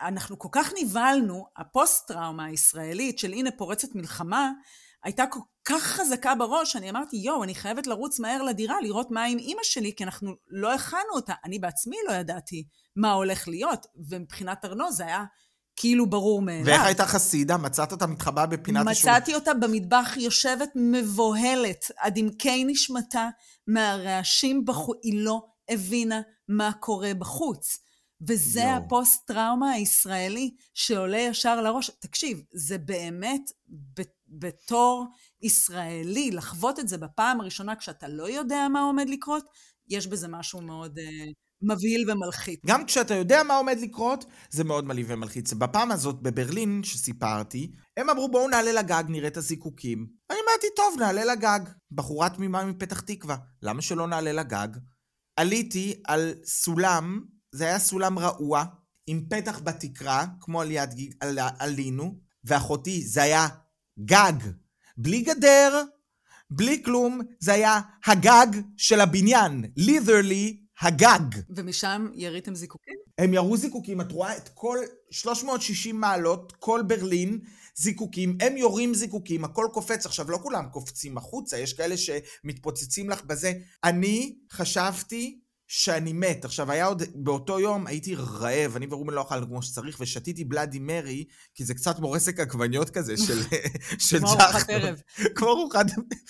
אנחנו 0.00 0.38
כל 0.38 0.48
כך 0.52 0.72
נבהלנו, 0.82 1.46
הפוסט-טראומה 1.56 2.44
הישראלית 2.44 3.18
של 3.18 3.32
הנה 3.32 3.50
פורצת 3.50 3.94
מלחמה, 3.94 4.50
הייתה 5.04 5.24
כל 5.30 5.40
כך 5.64 5.82
חזקה 5.82 6.34
בראש, 6.34 6.72
שאני 6.72 6.90
אמרתי, 6.90 7.16
יואו, 7.16 7.44
אני 7.44 7.54
חייבת 7.54 7.86
לרוץ 7.86 8.20
מהר 8.20 8.42
לדירה, 8.42 8.80
לראות 8.80 9.10
מה 9.10 9.24
עם 9.24 9.38
אימא 9.38 9.62
שלי, 9.62 9.94
כי 9.96 10.04
אנחנו 10.04 10.34
לא 10.48 10.74
הכנו 10.74 11.12
אותה. 11.14 11.34
אני 11.44 11.58
בעצמי 11.58 11.96
לא 12.08 12.12
ידעתי 12.12 12.64
מה 12.96 13.12
הולך 13.12 13.48
להיות, 13.48 13.86
ומבחינת 14.08 14.64
ארנו 14.64 14.92
זה 14.92 15.06
היה 15.06 15.24
כאילו 15.76 16.10
ברור 16.10 16.42
מאליו. 16.42 16.66
ואיך 16.66 16.82
הייתה 16.82 17.06
חסידה? 17.06 17.56
מצאת 17.56 17.92
אותה 17.92 18.06
מתחבאה 18.06 18.46
בפינת 18.46 18.86
השול? 18.86 19.10
מצאתי 19.10 19.34
אותה 19.34 19.54
במטבח 19.54 20.16
יושבת 20.16 20.68
מבוהלת 20.74 21.84
עד 21.96 22.18
עמקי 22.18 22.64
נשמתה 22.64 23.28
מהרעשים 23.66 24.64
בחוץ. 24.64 24.98
היא 25.02 25.24
לא 25.24 25.42
הבינה 25.68 26.20
מה 26.48 26.72
קורה 26.80 27.14
בחוץ. 27.14 27.78
וזה 28.28 28.60
יו. 28.60 28.68
הפוסט-טראומה 28.68 29.70
הישראלי 29.70 30.54
שעולה 30.74 31.18
ישר 31.18 31.60
לראש. 31.60 31.90
תקשיב, 32.00 32.42
זה 32.52 32.78
באמת, 32.78 33.40
בתור 34.28 35.06
ישראלי, 35.42 36.30
לחוות 36.30 36.78
את 36.78 36.88
זה 36.88 36.98
בפעם 36.98 37.40
הראשונה 37.40 37.76
כשאתה 37.76 38.08
לא 38.08 38.30
יודע 38.30 38.68
מה 38.72 38.80
עומד 38.80 39.08
לקרות, 39.08 39.44
יש 39.88 40.06
בזה 40.06 40.28
משהו 40.28 40.60
מאוד... 40.60 40.98
מבהיל 41.62 42.10
ומלחיץ. 42.10 42.60
גם 42.66 42.84
כשאתה 42.84 43.14
יודע 43.14 43.42
מה 43.42 43.56
עומד 43.56 43.78
לקרות, 43.80 44.24
זה 44.50 44.64
מאוד 44.64 44.84
מלהיב 44.84 45.06
ומלחיץ. 45.10 45.52
בפעם 45.52 45.92
הזאת 45.92 46.22
בברלין, 46.22 46.80
שסיפרתי, 46.84 47.70
הם 47.96 48.10
אמרו 48.10 48.28
בואו 48.30 48.48
נעלה 48.48 48.72
לגג, 48.72 49.04
נראה 49.08 49.28
את 49.28 49.36
הזיקוקים. 49.36 50.06
אני 50.30 50.38
אמרתי, 50.48 50.66
טוב, 50.76 50.94
נעלה 50.98 51.24
לגג. 51.24 51.60
בחורה 51.92 52.28
תמימה 52.28 52.64
מפתח 52.64 53.00
תקווה, 53.00 53.36
למה 53.62 53.82
שלא 53.82 54.06
נעלה 54.06 54.32
לגג? 54.32 54.68
עליתי 55.36 56.02
על 56.06 56.34
סולם, 56.44 57.20
זה 57.52 57.64
היה 57.64 57.78
סולם 57.78 58.18
רעוע, 58.18 58.64
עם 59.06 59.24
פתח 59.30 59.60
בתקרה, 59.64 60.24
כמו 60.40 60.60
על 60.60 60.70
יד 60.70 60.90
על, 61.20 61.38
עלינו, 61.58 62.18
ואחותי, 62.44 63.02
זה 63.02 63.22
היה 63.22 63.46
גג. 64.04 64.32
בלי 64.96 65.20
גדר, 65.20 65.82
בלי 66.50 66.82
כלום, 66.84 67.20
זה 67.38 67.52
היה 67.52 67.80
הגג 68.06 68.46
של 68.76 69.00
הבניין. 69.00 69.64
לית'רלי, 69.76 70.60
הגג. 70.80 71.40
ומשם 71.50 72.08
יריתם 72.14 72.54
זיקוקים? 72.54 72.94
הם 73.18 73.34
ירו 73.34 73.56
זיקוקים, 73.56 74.00
את 74.00 74.12
רואה 74.12 74.36
את 74.36 74.48
כל 74.54 74.78
360 75.10 76.00
מעלות, 76.00 76.52
כל 76.58 76.82
ברלין, 76.86 77.38
זיקוקים, 77.76 78.38
הם 78.40 78.56
יורים 78.56 78.94
זיקוקים, 78.94 79.44
הכל 79.44 79.66
קופץ. 79.72 80.06
עכשיו, 80.06 80.30
לא 80.30 80.38
כולם 80.42 80.68
קופצים 80.72 81.18
החוצה, 81.18 81.58
יש 81.58 81.72
כאלה 81.72 81.94
שמתפוצצים 81.96 83.10
לך 83.10 83.24
בזה. 83.24 83.52
אני 83.84 84.38
חשבתי 84.52 85.39
שאני 85.72 86.12
מת. 86.12 86.44
עכשיו, 86.44 86.70
היה 86.70 86.86
עוד, 86.86 87.02
באותו 87.14 87.60
יום 87.60 87.86
הייתי 87.86 88.14
רעב, 88.14 88.76
אני 88.76 88.86
ורומן 88.90 89.14
לא 89.14 89.22
אכלנו 89.22 89.46
כמו 89.46 89.62
שצריך, 89.62 89.96
ושתיתי 90.00 90.44
בלאדי 90.44 90.78
מרי, 90.78 91.24
כי 91.54 91.64
זה 91.64 91.74
קצת 91.74 91.98
מורסק 91.98 92.40
עגבניות 92.40 92.90
כזה 92.90 93.16
של 93.16 93.42
של 94.08 94.18
כמו 94.18 94.28
ארוחת 94.28 94.70
ערב. 94.70 95.00
כמו 95.34 95.48
ארוחת... 95.48 95.86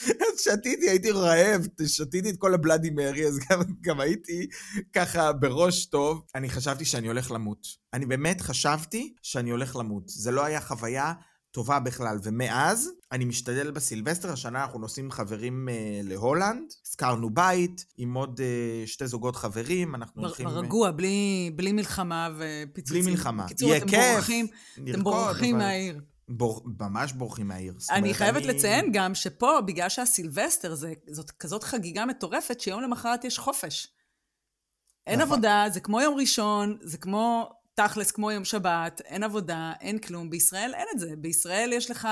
אז 0.07 0.41
שתיתי, 0.41 0.91
הייתי 0.91 1.11
רעב, 1.11 1.67
שתיתי 1.87 2.31
את 2.31 2.37
כל 2.39 2.55
הבלאדי 2.55 2.91
מרי, 2.91 3.27
אז 3.27 3.39
גם, 3.51 3.61
גם 3.81 4.01
הייתי 4.01 4.47
ככה 4.93 5.33
בראש 5.33 5.87
טוב. 5.87 6.23
אני 6.35 6.51
חשבתי 6.51 6.85
שאני 6.85 7.07
הולך 7.07 7.31
למות. 7.31 7.67
אני 7.93 8.07
באמת 8.07 8.41
חשבתי 8.41 9.15
שאני 9.23 9.51
הולך 9.51 9.77
למות. 9.77 10.05
זה 10.07 10.31
לא 10.31 10.45
היה 10.45 10.61
חוויה 10.61 11.13
טובה 11.51 11.81
בכלל. 11.81 12.19
ומאז, 12.23 12.91
אני 13.13 13.25
משתדל 13.25 13.71
בסילבסטר, 13.71 14.33
השנה 14.33 14.63
אנחנו 14.63 14.79
נוסעים 14.79 15.11
חברים 15.11 15.69
אה, 15.69 16.01
להולנד, 16.05 16.73
הזכרנו 16.87 17.31
בית 17.31 17.85
עם 17.97 18.15
עוד 18.15 18.41
אה, 18.41 18.87
שתי 18.87 19.07
זוגות 19.07 19.37
חברים, 19.37 19.95
אנחנו 19.95 20.23
בר, 20.23 20.29
הולכים... 20.29 20.47
ברגוע, 20.47 20.87
אה... 20.87 20.93
בלי, 20.93 21.51
בלי 21.57 21.73
מלחמה 21.73 22.29
ופיצוצים. 22.39 23.03
בלי 23.03 23.11
מלחמה. 23.11 23.45
בקיצור, 23.45 23.69
יהיה 23.69 23.81
כיף, 23.81 24.15
בורחים, 24.15 24.47
נרקוד, 24.79 24.95
אתם 24.95 25.05
בורחים 25.05 25.55
אבל... 25.55 25.65
מהעיר. 25.65 26.01
בור, 26.29 26.63
ממש 26.81 27.13
בורחים 27.13 27.49
מהעיר. 27.49 27.75
אני 27.91 28.15
חייבת 28.15 28.43
אני... 28.43 28.47
לציין 28.47 28.93
גם 28.93 29.15
שפה, 29.15 29.61
בגלל 29.67 29.89
שהסילבסטר 29.89 30.75
זה, 30.75 30.93
זאת 31.11 31.31
כזאת 31.31 31.65
חגיגה 31.65 32.07
מטורפת, 32.07 32.61
שיום 32.61 32.83
למחרת 32.83 33.25
יש 33.25 33.39
חופש. 33.39 33.89
אין 35.07 35.21
נכון. 35.21 35.33
עבודה, 35.33 35.65
זה 35.73 35.81
כמו 35.81 36.01
יום 36.01 36.19
ראשון, 36.19 36.79
זה 36.83 36.99
כמו 36.99 37.51
תכלס, 37.89 38.11
כמו 38.11 38.31
יום 38.31 38.45
שבת, 38.45 39.01
אין 39.05 39.23
עבודה, 39.23 39.73
אין 39.81 39.99
כלום. 39.99 40.31
בישראל 40.31 40.75
אין 40.75 40.87
את 40.95 41.01
זה. 41.01 41.11
בישראל 41.19 41.73
יש 41.73 41.91
לך 41.91 42.09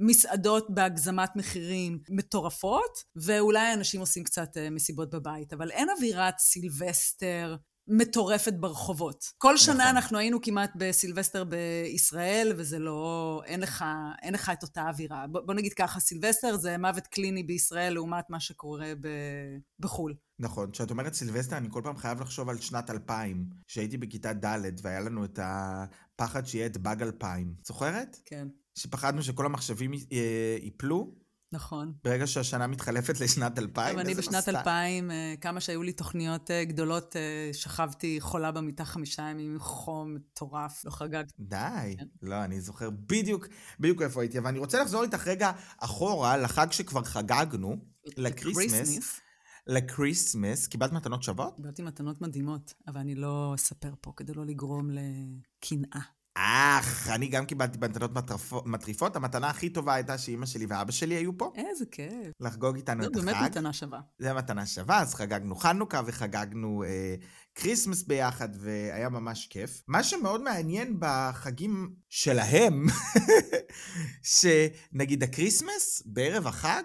מסעדות 0.00 0.66
בהגזמת 0.74 1.36
מחירים 1.36 1.98
מטורפות, 2.10 2.98
ואולי 3.16 3.72
אנשים 3.72 4.00
עושים 4.00 4.24
קצת 4.24 4.56
uh, 4.56 4.70
מסיבות 4.70 5.10
בבית, 5.10 5.52
אבל 5.52 5.70
אין 5.70 5.88
אווירת 5.90 6.38
סילבסטר 6.38 7.56
מטורפת 7.90 8.52
ברחובות. 8.52 9.24
כל 9.38 9.56
שנה 9.56 9.74
נכון. 9.74 9.86
אנחנו 9.86 10.18
היינו 10.18 10.40
כמעט 10.42 10.70
בסילבסטר 10.76 11.44
בישראל, 11.44 12.52
וזה 12.56 12.78
לא... 12.78 13.42
אין 13.46 13.60
לך, 13.60 13.84
אין 14.22 14.34
לך 14.34 14.50
את 14.52 14.62
אותה 14.62 14.88
אווירה. 14.88 15.26
ב, 15.26 15.38
בוא 15.38 15.54
נגיד 15.54 15.72
ככה, 15.72 16.00
סילבסטר 16.00 16.56
זה 16.56 16.78
מוות 16.78 17.06
קליני 17.06 17.42
בישראל 17.42 17.92
לעומת 17.92 18.30
מה 18.30 18.40
שקורה 18.40 18.92
ב, 19.00 19.08
בחו"ל. 19.78 20.14
נכון, 20.38 20.70
כשאת 20.70 20.90
אומרת 20.90 21.14
סילבסטר, 21.14 21.56
אני 21.56 21.68
כל 21.70 21.80
פעם 21.84 21.96
חייב 21.96 22.20
לחשוב 22.20 22.48
על 22.48 22.58
שנת 22.58 22.90
2000, 22.90 23.44
שהייתי 23.66 23.96
בכיתה 23.96 24.32
ד' 24.32 24.80
והיה 24.82 25.00
לנו 25.00 25.24
את 25.24 25.38
הפחד 25.42 26.46
שיהיה 26.46 26.66
את 26.66 26.76
באג 26.76 27.02
2000. 27.02 27.54
זוכרת? 27.66 28.16
כן. 28.24 28.48
שפחדנו 28.74 29.22
שכל 29.22 29.46
המחשבים 29.46 29.92
ייפלו, 30.62 31.14
נכון. 31.52 31.92
ברגע 32.04 32.26
שהשנה 32.26 32.66
מתחלפת 32.66 33.20
לשנת 33.20 33.58
2000, 33.58 33.98
איזה 33.98 34.10
אני 34.10 34.14
בשנת 34.14 34.48
2000, 34.48 35.10
אה, 35.10 35.34
כמה 35.40 35.60
שהיו 35.60 35.82
לי 35.82 35.92
תוכניות 35.92 36.50
אה, 36.50 36.64
גדולות, 36.64 37.16
אה, 37.16 37.50
שכבתי 37.52 38.20
חולה 38.20 38.52
במיטה 38.52 38.84
חמישה 38.84 39.22
ימים 39.22 39.58
חום 39.58 40.14
מטורף, 40.14 40.84
לא 40.84 40.90
חגגתי. 40.90 41.32
די. 41.38 41.96
כן. 41.98 42.06
לא, 42.22 42.44
אני 42.44 42.60
זוכר 42.60 42.90
בדיוק, 42.90 43.46
בדיוק 43.80 44.02
איפה 44.02 44.20
הייתי. 44.20 44.38
אבל 44.38 44.48
אני 44.48 44.58
רוצה 44.58 44.82
לחזור 44.82 45.02
איתך 45.02 45.26
רגע 45.26 45.52
אחורה, 45.78 46.36
לחג 46.36 46.72
שכבר 46.72 47.04
חגגנו, 47.04 47.76
לקריסמס. 48.16 49.20
לקריסמס, 49.66 50.66
קיבלת 50.66 50.92
מתנות 50.92 51.22
שוות? 51.22 51.56
קיבלתי 51.56 51.82
מתנות 51.82 52.20
מדהימות, 52.20 52.74
אבל 52.88 53.00
אני 53.00 53.14
לא 53.14 53.52
אספר 53.54 53.94
פה 54.00 54.12
כדי 54.16 54.32
לא 54.32 54.46
לגרום 54.46 54.90
לקנאה. 54.90 56.00
אך, 56.34 57.08
אני 57.08 57.28
גם 57.28 57.46
קיבלתי 57.46 57.78
מתנות 57.78 58.10
מטריפות. 58.64 59.16
המתנה 59.16 59.50
הכי 59.50 59.70
טובה 59.70 59.94
הייתה 59.94 60.18
שאימא 60.18 60.46
שלי 60.46 60.66
ואבא 60.68 60.92
שלי 60.92 61.14
היו 61.14 61.38
פה. 61.38 61.52
איזה 61.56 61.84
כיף. 61.90 62.32
לחגוג 62.40 62.76
איתנו 62.76 63.04
את 63.04 63.06
החג. 63.06 63.14
זו 63.14 63.26
באמת 63.26 63.50
מתנה 63.50 63.72
שווה. 63.72 64.00
זה 64.18 64.32
מתנה 64.32 64.66
שווה, 64.66 65.00
אז 65.00 65.14
חגגנו 65.14 65.56
חנוכה 65.56 66.00
וחגגנו 66.06 66.84
אה, 66.86 67.14
כריסמס 67.54 68.02
ביחד, 68.02 68.48
והיה 68.60 69.08
ממש 69.08 69.46
כיף. 69.46 69.82
מה 69.88 70.02
שמאוד 70.02 70.42
מעניין 70.42 70.96
בחגים 70.98 71.94
שלהם, 72.08 72.86
שנגיד 74.92 75.22
הכריסמס, 75.22 76.02
בערב 76.06 76.46
החג, 76.46 76.82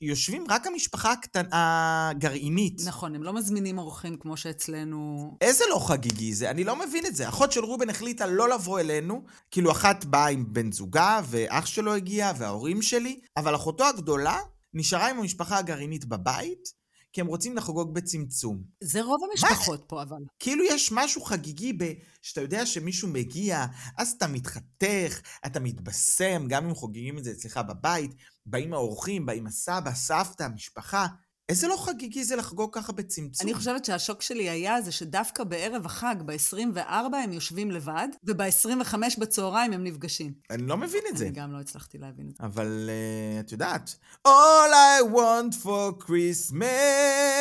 יושבים 0.00 0.44
רק 0.48 0.66
המשפחה 0.66 1.12
הקטנה, 1.12 2.08
הגרעינית. 2.10 2.82
נכון, 2.86 3.14
הם 3.14 3.22
לא 3.22 3.32
מזמינים 3.32 3.78
אורחים 3.78 4.16
כמו 4.16 4.36
שאצלנו... 4.36 5.30
איזה 5.40 5.64
לא 5.70 5.78
חגיגי 5.88 6.34
זה? 6.34 6.50
אני 6.50 6.64
לא 6.64 6.76
מבין 6.76 7.06
את 7.06 7.16
זה. 7.16 7.28
אחות 7.28 7.52
של 7.52 7.64
רובן 7.64 7.90
החליטה 7.90 8.26
לא 8.26 8.48
לבוא 8.48 8.80
אלינו, 8.80 9.24
כאילו 9.50 9.72
אחת 9.72 10.04
באה 10.04 10.28
עם 10.28 10.44
בן 10.48 10.72
זוגה, 10.72 11.20
ואח 11.24 11.66
שלו 11.66 11.94
הגיע, 11.94 12.32
וההורים 12.38 12.82
שלי, 12.82 13.20
אבל 13.36 13.54
אחותו 13.54 13.84
הגדולה 13.86 14.38
נשארה 14.74 15.10
עם 15.10 15.18
המשפחה 15.18 15.58
הגרעינית 15.58 16.04
בבית, 16.04 16.83
כי 17.14 17.20
הם 17.20 17.26
רוצים 17.26 17.56
לחגוג 17.56 17.94
בצמצום. 17.94 18.62
זה 18.80 19.02
רוב 19.02 19.20
המשפחות 19.30 19.80
מה? 19.80 19.86
פה, 19.86 20.02
אבל. 20.02 20.22
כאילו 20.38 20.64
יש 20.64 20.92
משהו 20.92 21.22
חגיגי 21.22 21.72
ב... 21.72 21.92
שאתה 22.22 22.40
יודע 22.40 22.66
שמישהו 22.66 23.08
מגיע, 23.08 23.66
אז 23.98 24.14
אתה 24.16 24.26
מתחתך, 24.26 25.20
אתה 25.46 25.60
מתבשם, 25.60 26.46
גם 26.48 26.66
אם 26.66 26.74
חוגגים 26.74 27.18
את 27.18 27.24
זה 27.24 27.30
אצלך 27.30 27.60
בבית, 27.68 28.10
באים 28.46 28.72
האורחים, 28.72 29.26
באים 29.26 29.46
הסבא, 29.46 29.94
סבתא, 29.94 30.42
המשפחה. 30.42 31.06
איזה 31.48 31.68
לא 31.68 31.76
חגיגי 31.76 32.24
זה 32.24 32.36
לחגוג 32.36 32.74
ככה 32.74 32.92
בצמצום. 32.92 33.46
אני 33.46 33.54
חושבת 33.54 33.84
שהשוק 33.84 34.22
שלי 34.22 34.50
היה 34.50 34.82
זה 34.82 34.92
שדווקא 34.92 35.44
בערב 35.44 35.86
החג, 35.86 36.14
ב-24 36.24 37.16
הם 37.24 37.32
יושבים 37.32 37.70
לבד, 37.70 38.08
וב-25 38.24 38.94
בצהריים 39.18 39.72
הם 39.72 39.84
נפגשים. 39.84 40.32
אני 40.50 40.62
לא 40.66 40.76
מבין 40.76 41.02
את 41.10 41.16
זה. 41.16 41.24
אני 41.24 41.34
גם 41.34 41.52
לא 41.52 41.60
הצלחתי 41.60 41.98
להבין 41.98 42.28
את 42.28 42.36
זה. 42.36 42.44
אבל 42.44 42.90
uh, 42.90 43.40
את 43.40 43.52
יודעת, 43.52 43.96
All 44.28 44.72
I 44.72 45.14
want 45.14 45.54
for 45.64 46.04
Christmas. 46.06 47.33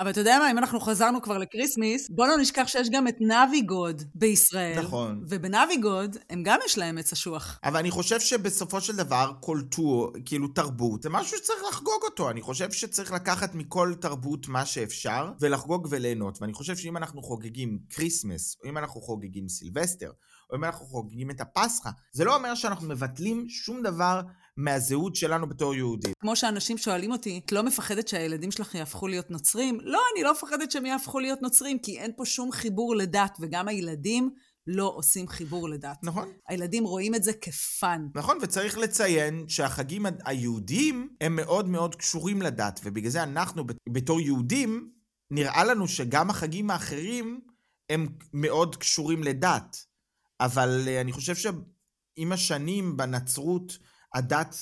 אבל 0.00 0.10
אתה 0.10 0.20
יודע 0.20 0.38
מה, 0.38 0.50
אם 0.50 0.58
אנחנו 0.58 0.80
חזרנו 0.80 1.22
כבר 1.22 1.38
לקריסמיס, 1.38 2.10
בוא 2.10 2.26
לא 2.26 2.36
נשכח 2.36 2.64
שיש 2.66 2.90
גם 2.90 3.08
את 3.08 3.16
נובי 3.20 3.67
גוד 3.67 4.02
בישראל. 4.14 4.80
נכון. 4.82 5.24
ובנובי 5.28 5.81
גוד, 5.81 6.16
הם 6.30 6.42
גם 6.42 6.58
יש 6.66 6.78
להם 6.78 6.98
עץ 6.98 7.12
אשוח. 7.12 7.58
אבל 7.64 7.78
אני 7.78 7.90
חושב 7.90 8.20
שבסופו 8.20 8.80
של 8.80 8.96
דבר, 8.96 9.32
Kultur, 9.40 10.12
כאילו 10.24 10.48
תרבות, 10.48 11.02
זה 11.02 11.10
משהו 11.10 11.38
שצריך 11.38 11.60
לחגוג 11.70 12.02
אותו. 12.04 12.30
אני 12.30 12.42
חושב 12.42 12.72
שצריך 12.72 13.12
לקחת 13.12 13.54
מכל 13.54 13.94
תרבות 14.00 14.48
מה 14.48 14.66
שאפשר, 14.66 15.32
ולחגוג 15.40 15.88
וליהנות. 15.90 16.42
ואני 16.42 16.52
חושב 16.52 16.76
שאם 16.76 16.96
אנחנו 16.96 17.22
חוגגים 17.22 17.78
כריסמס, 17.90 18.56
או 18.64 18.68
אם 18.68 18.78
אנחנו 18.78 19.00
חוגגים 19.00 19.48
סילבסטר, 19.48 20.10
או 20.50 20.56
אם 20.56 20.64
אנחנו 20.64 20.86
חוגגים 20.86 21.30
את 21.30 21.40
הפסחא. 21.40 21.90
זה 22.12 22.24
לא 22.24 22.36
אומר 22.36 22.54
שאנחנו 22.54 22.88
מבטלים 22.88 23.46
שום 23.48 23.82
דבר 23.82 24.20
מהזהות 24.56 25.16
שלנו 25.16 25.48
בתור 25.48 25.74
יהודים. 25.74 26.12
כמו 26.20 26.36
שאנשים 26.36 26.78
שואלים 26.78 27.12
אותי, 27.12 27.40
את 27.46 27.52
לא 27.52 27.62
מפחדת 27.62 28.08
שהילדים 28.08 28.50
שלך 28.50 28.74
יהפכו 28.74 29.08
להיות 29.08 29.30
נוצרים? 29.30 29.78
לא, 29.82 30.00
אני 30.14 30.24
לא 30.24 30.32
מפחדת 30.32 30.70
שהם 30.70 30.86
יהפכו 30.86 31.18
להיות 31.20 31.42
נוצרים, 31.42 31.78
כי 31.78 31.98
אין 31.98 32.12
פה 32.16 32.24
שום 32.24 32.52
חיבור 32.52 32.96
לדת, 32.96 33.36
וגם 33.40 33.68
הילדים 33.68 34.30
לא 34.66 34.92
עושים 34.96 35.28
חיבור 35.28 35.68
לדת. 35.68 35.98
נכון. 36.02 36.28
הילדים 36.48 36.84
רואים 36.84 37.14
את 37.14 37.22
זה 37.24 37.32
כפאן. 37.32 38.06
נכון, 38.14 38.38
וצריך 38.42 38.78
לציין 38.78 39.44
שהחגים 39.48 40.06
היהודיים 40.24 41.08
הם 41.20 41.36
מאוד 41.36 41.68
מאוד 41.68 41.94
קשורים 41.94 42.42
לדת, 42.42 42.80
ובגלל 42.84 43.10
זה 43.10 43.22
אנחנו 43.22 43.64
בת- 43.66 43.76
בתור 43.88 44.20
יהודים, 44.20 44.90
נראה 45.30 45.64
לנו 45.64 45.88
שגם 45.88 46.30
החגים 46.30 46.70
האחרים 46.70 47.40
הם 47.90 48.06
מאוד 48.32 48.76
קשורים 48.76 49.22
לדת. 49.22 49.76
אבל 50.40 50.84
אה, 50.86 51.00
אני 51.00 51.12
חושב 51.12 51.34
שעם 51.34 52.32
השנים 52.32 52.96
בנצרות, 52.96 53.78
הדת 54.16 54.56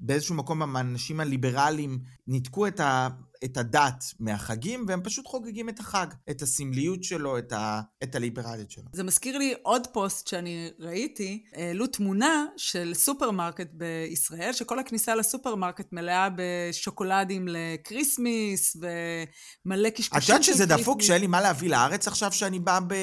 באיזשהו 0.00 0.34
מקום 0.34 0.76
האנשים 0.76 1.20
הליברליים 1.20 1.98
ניתקו 2.26 2.66
את, 2.66 2.80
ה, 2.80 3.08
את 3.44 3.56
הדת 3.56 4.04
מהחגים, 4.20 4.84
והם 4.88 5.02
פשוט 5.02 5.26
חוגגים 5.26 5.68
את 5.68 5.80
החג, 5.80 6.06
את 6.30 6.42
הסמליות 6.42 7.04
שלו, 7.04 7.38
את, 7.38 7.52
ה, 7.52 7.80
את 8.02 8.14
הליברליות 8.14 8.70
שלו. 8.70 8.84
זה 8.92 9.02
מזכיר 9.02 9.38
לי 9.38 9.54
עוד 9.62 9.86
פוסט 9.86 10.28
שאני 10.28 10.70
ראיתי, 10.80 11.44
העלו 11.52 11.86
תמונה 11.86 12.44
של 12.56 12.92
סופרמרקט 12.94 13.68
בישראל, 13.72 14.52
שכל 14.52 14.78
הכניסה 14.78 15.14
לסופרמרקט 15.14 15.92
מלאה 15.92 16.28
בשוקולדים 16.36 17.48
לקריסמיס, 17.48 18.76
ומלא 18.76 19.88
את 19.88 19.96
קשקושים 19.96 20.34
יודעת 20.34 20.42
שזה 20.42 20.66
דפוק. 20.66 21.02
שאין 21.02 21.20
לי 21.20 21.26
מה 21.26 21.40
להביא 21.40 21.70
לארץ 21.70 22.08
עכשיו 22.08 22.32
שאני 22.32 22.58
בא 22.58 22.78
ב... 22.86 22.94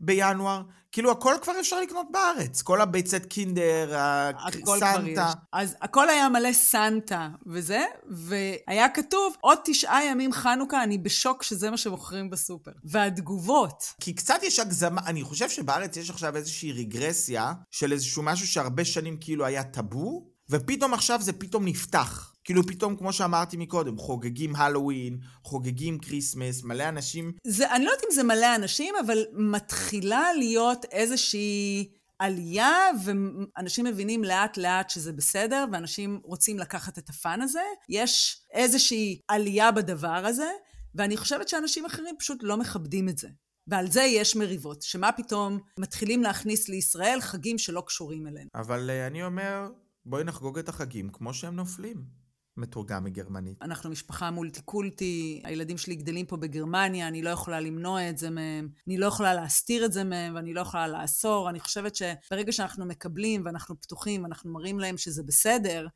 בינואר? 0.00 0.62
כאילו 0.92 1.10
הכל 1.10 1.34
כבר 1.42 1.52
אפשר 1.60 1.80
לקנות 1.80 2.06
בארץ. 2.10 2.62
כל 2.62 2.80
הביצת 2.80 3.26
קינדר. 3.26 3.96
הסנטה. 3.96 5.32
אז 5.52 5.76
הכל 5.82 6.08
היה 6.08 6.28
מלא 6.28 6.52
סנטה 6.52 7.28
וזה, 7.46 7.84
והיה 8.08 8.88
כתוב, 8.88 9.36
עוד 9.40 9.58
תשעה 9.66 10.04
ימים 10.04 10.32
חנוכה, 10.32 10.82
אני 10.82 10.98
בשוק 10.98 11.42
שזה 11.42 11.70
מה 11.70 11.76
שמוכרים 11.76 12.30
בסופר. 12.30 12.70
והתגובות, 12.84 13.94
כי 14.00 14.12
קצת 14.12 14.38
יש 14.42 14.58
הגזמה, 14.58 15.00
אני 15.06 15.22
חושב 15.22 15.50
שבארץ 15.50 15.96
יש 15.96 16.10
עכשיו 16.10 16.36
איזושהי 16.36 16.72
רגרסיה 16.72 17.52
של 17.70 17.92
איזשהו 17.92 18.22
משהו 18.22 18.46
שהרבה 18.46 18.84
שנים 18.84 19.16
כאילו 19.20 19.44
היה 19.44 19.64
טאבו, 19.64 20.26
ופתאום 20.50 20.94
עכשיו 20.94 21.22
זה 21.22 21.32
פתאום 21.32 21.64
נפתח. 21.64 22.32
כאילו 22.44 22.66
פתאום, 22.66 22.96
כמו 22.96 23.12
שאמרתי 23.12 23.56
מקודם, 23.56 23.98
חוגגים 23.98 24.56
הלואוין, 24.56 25.18
חוגגים 25.42 25.98
כריסמס, 25.98 26.62
מלא 26.62 26.88
אנשים... 26.88 27.32
זה, 27.44 27.74
אני 27.74 27.84
לא 27.84 27.90
יודעת 27.90 28.04
אם 28.04 28.14
זה 28.14 28.22
מלא 28.22 28.54
אנשים, 28.54 28.94
אבל 29.06 29.24
מתחילה 29.32 30.24
להיות 30.38 30.84
איזושהי 30.92 31.88
עלייה, 32.18 32.72
ואנשים 33.04 33.84
מבינים 33.84 34.24
לאט 34.24 34.56
לאט 34.56 34.90
שזה 34.90 35.12
בסדר, 35.12 35.64
ואנשים 35.72 36.20
רוצים 36.24 36.58
לקחת 36.58 36.98
את 36.98 37.08
הפאן 37.08 37.42
הזה. 37.42 37.62
יש 37.88 38.42
איזושהי 38.52 39.20
עלייה 39.28 39.72
בדבר 39.72 40.26
הזה, 40.26 40.50
ואני 40.94 41.16
חושבת 41.16 41.48
שאנשים 41.48 41.84
אחרים 41.84 42.14
פשוט 42.18 42.38
לא 42.42 42.56
מכבדים 42.56 43.08
את 43.08 43.18
זה. 43.18 43.28
ועל 43.66 43.90
זה 43.90 44.02
יש 44.02 44.36
מריבות, 44.36 44.82
שמה 44.82 45.12
פתאום 45.12 45.58
מתחילים 45.78 46.22
להכניס 46.22 46.68
לישראל 46.68 47.20
חגים 47.20 47.58
שלא 47.58 47.82
קשורים 47.86 48.26
אלינו. 48.26 48.48
אבל 48.54 48.90
uh, 48.90 49.06
אני 49.06 49.22
אומר, 49.22 49.68
בואי 50.06 50.24
נחגוג 50.24 50.58
את 50.58 50.68
החגים 50.68 51.08
כמו 51.12 51.34
שהם 51.34 51.56
נופלים. 51.56 52.25
מתורגם 52.56 53.04
מגרמנית. 53.04 53.62
אנחנו 53.62 53.90
משפחה 53.90 54.30
מולטי 54.30 54.62
קולטי, 54.62 55.42
הילדים 55.44 55.78
שלי 55.78 55.94
גדלים 55.94 56.26
פה 56.26 56.36
בגרמניה, 56.36 57.08
אני 57.08 57.22
לא 57.22 57.30
יכולה 57.30 57.60
למנוע 57.60 58.10
את 58.10 58.18
זה 58.18 58.30
מהם, 58.30 58.68
אני 58.86 58.98
לא 58.98 59.06
יכולה 59.06 59.34
להסתיר 59.34 59.84
את 59.84 59.92
זה 59.92 60.04
מהם, 60.04 60.34
ואני 60.34 60.54
לא 60.54 60.60
יכולה 60.60 60.88
לאסור. 60.88 61.50
אני 61.50 61.60
חושבת 61.60 61.96
שברגע 61.96 62.52
שאנחנו 62.52 62.86
מקבלים 62.86 63.42
ואנחנו 63.44 63.80
פתוחים, 63.80 64.22
ואנחנו 64.22 64.52
מראים 64.52 64.80
להם 64.80 64.96
שזה 64.96 65.22
בסדר, 65.22 65.86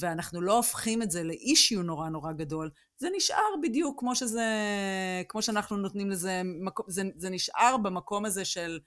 ואנחנו 0.00 0.40
לא 0.40 0.56
הופכים 0.56 1.02
את 1.02 1.10
זה 1.10 1.24
לאישיו 1.24 1.82
נורא 1.82 2.08
נורא 2.08 2.32
גדול, 2.32 2.70
זה 2.98 3.08
נשאר 3.16 3.54
בדיוק 3.62 4.00
כמו 4.00 4.16
שזה, 4.16 4.44
כמו 5.28 5.42
שאנחנו 5.42 5.76
נותנים 5.76 6.10
לזה, 6.10 6.42
זה, 6.88 7.02
זה 7.16 7.30
נשאר 7.30 7.76
במקום 7.82 8.24
הזה 8.24 8.44
של 8.44 8.78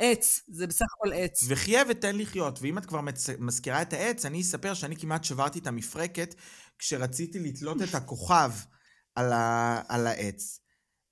עץ, 0.00 0.40
זה 0.48 0.66
בסך 0.66 0.86
הכל 0.96 1.12
עץ. 1.12 1.44
וחיה 1.48 1.82
ותן 1.88 2.16
לחיות. 2.16 2.58
ואם 2.62 2.78
את 2.78 2.86
כבר. 2.86 3.00
מזכירה 3.38 3.82
את 3.82 3.92
העץ, 3.92 4.24
אני 4.24 4.40
אספר 4.40 4.74
שאני 4.74 4.96
כמעט 4.96 5.24
שברתי 5.24 5.58
את 5.58 5.66
המפרקת 5.66 6.34
כשרציתי 6.80 7.38
לתלות 7.38 7.82
את 7.82 7.94
הכוכב 7.94 8.50
על, 9.14 9.32
ה... 9.32 9.80
על 9.88 10.06
העץ. 10.06 10.60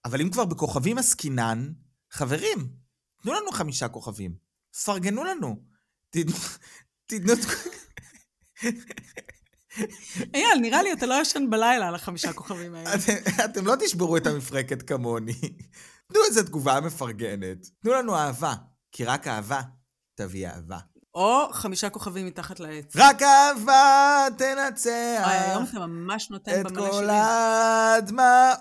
אבל 0.04 0.20
אם 0.20 0.30
כבר 0.30 0.44
בכוכבים 0.44 0.98
עסקינן, 0.98 1.72
חברים, 2.10 2.72
תנו 3.22 3.32
לנו 3.32 3.52
חמישה 3.52 3.88
כוכבים. 3.88 4.36
פרגנו 4.84 5.24
לנו. 5.24 5.64
תתנו... 7.06 7.32
אייל, 10.34 10.58
נראה 10.60 10.82
לי 10.82 10.92
אתה 10.92 11.06
לא 11.06 11.20
ישן 11.22 11.50
בלילה 11.50 11.88
על 11.88 11.94
החמישה 11.94 12.32
כוכבים 12.32 12.74
האלה. 12.74 12.94
אתם, 12.94 13.44
אתם 13.44 13.66
לא 13.66 13.74
תשברו 13.80 14.16
את 14.16 14.26
המפרקת 14.26 14.82
כמוני. 14.82 15.40
תנו 16.12 16.20
איזה 16.28 16.46
תגובה 16.46 16.80
מפרגנת. 16.80 17.66
תנו 17.82 17.92
לנו 17.92 18.16
אהבה, 18.16 18.54
כי 18.92 19.04
רק 19.04 19.26
אהבה 19.26 19.60
תביא 20.14 20.48
אהבה. 20.48 20.78
או 21.18 21.48
חמישה 21.52 21.90
כוכבים 21.90 22.26
מתחת 22.26 22.60
לעץ. 22.60 22.96
רק 22.96 23.22
אהבה 23.22 24.26
תנצח 24.38 25.22
וואי, 25.24 25.36
היום 25.38 25.64
אתה 25.64 25.86
ממש 25.86 26.30
נותן 26.30 26.60
את 26.60 26.66
במה 26.66 26.80
כל 26.80 26.92
שלי. 26.92 27.12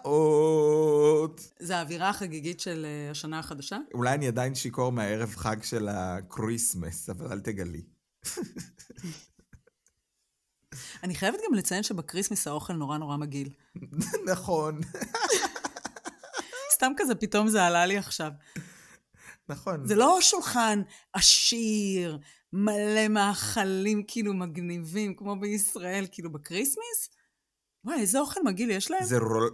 הדמעות. 0.05 1.41
זה 1.59 1.77
האווירה 1.77 2.09
החגיגית 2.09 2.59
של 2.59 2.85
אה, 2.85 3.11
השנה 3.11 3.39
החדשה? 3.39 3.77
אולי 3.93 4.13
אני 4.13 4.27
עדיין 4.27 4.55
שיכור 4.55 4.91
מהערב 4.91 5.35
חג 5.35 5.63
של 5.63 5.87
הקריסמס, 5.91 7.09
אבל 7.09 7.31
אל 7.31 7.39
תגלי. 7.39 7.81
אני 11.03 11.15
חייבת 11.15 11.39
גם 11.47 11.53
לציין 11.53 11.83
שבקריסמס 11.83 12.47
האוכל 12.47 12.73
נורא 12.73 12.97
נורא 12.97 13.17
מגעיל. 13.17 13.49
נכון, 14.31 14.81
סתם 16.73 16.91
כזה, 16.97 17.15
פתאום 17.15 17.47
זה 17.47 17.63
עלה 17.63 17.85
לי 17.85 17.97
עכשיו. 17.97 18.31
נכון. 19.49 19.87
זה 19.87 19.95
לא 19.95 20.17
שולחן 20.21 20.81
עשיר, 21.13 22.19
מלא 22.65 23.07
מאכלים 23.09 24.03
כאילו 24.07 24.33
מגניבים, 24.33 25.13
כמו 25.15 25.39
בישראל, 25.39 26.05
כאילו 26.11 26.31
בקריסמס? 26.31 27.09
וואי, 27.85 27.99
איזה 28.01 28.19
אוכל 28.19 28.39
מגעיל 28.45 28.69
יש 28.71 28.91
להם? 28.91 29.03
זה 29.03 29.17
רול- 29.17 29.53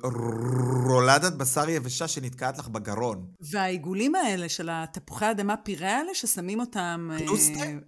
רולדת 0.87 1.33
בשר 1.33 1.69
יבשה 1.69 2.07
שנתקעת 2.07 2.57
לך 2.57 2.67
בגרון. 2.67 3.27
והעיגולים 3.51 4.15
האלה 4.15 4.49
של 4.49 4.69
התפוחי 4.71 5.25
האדמה 5.25 5.57
פירה 5.57 5.97
האלה, 5.97 6.13
ששמים 6.13 6.59
אותם... 6.59 7.09
אה, 7.13 7.19
Klöße? 7.19 7.79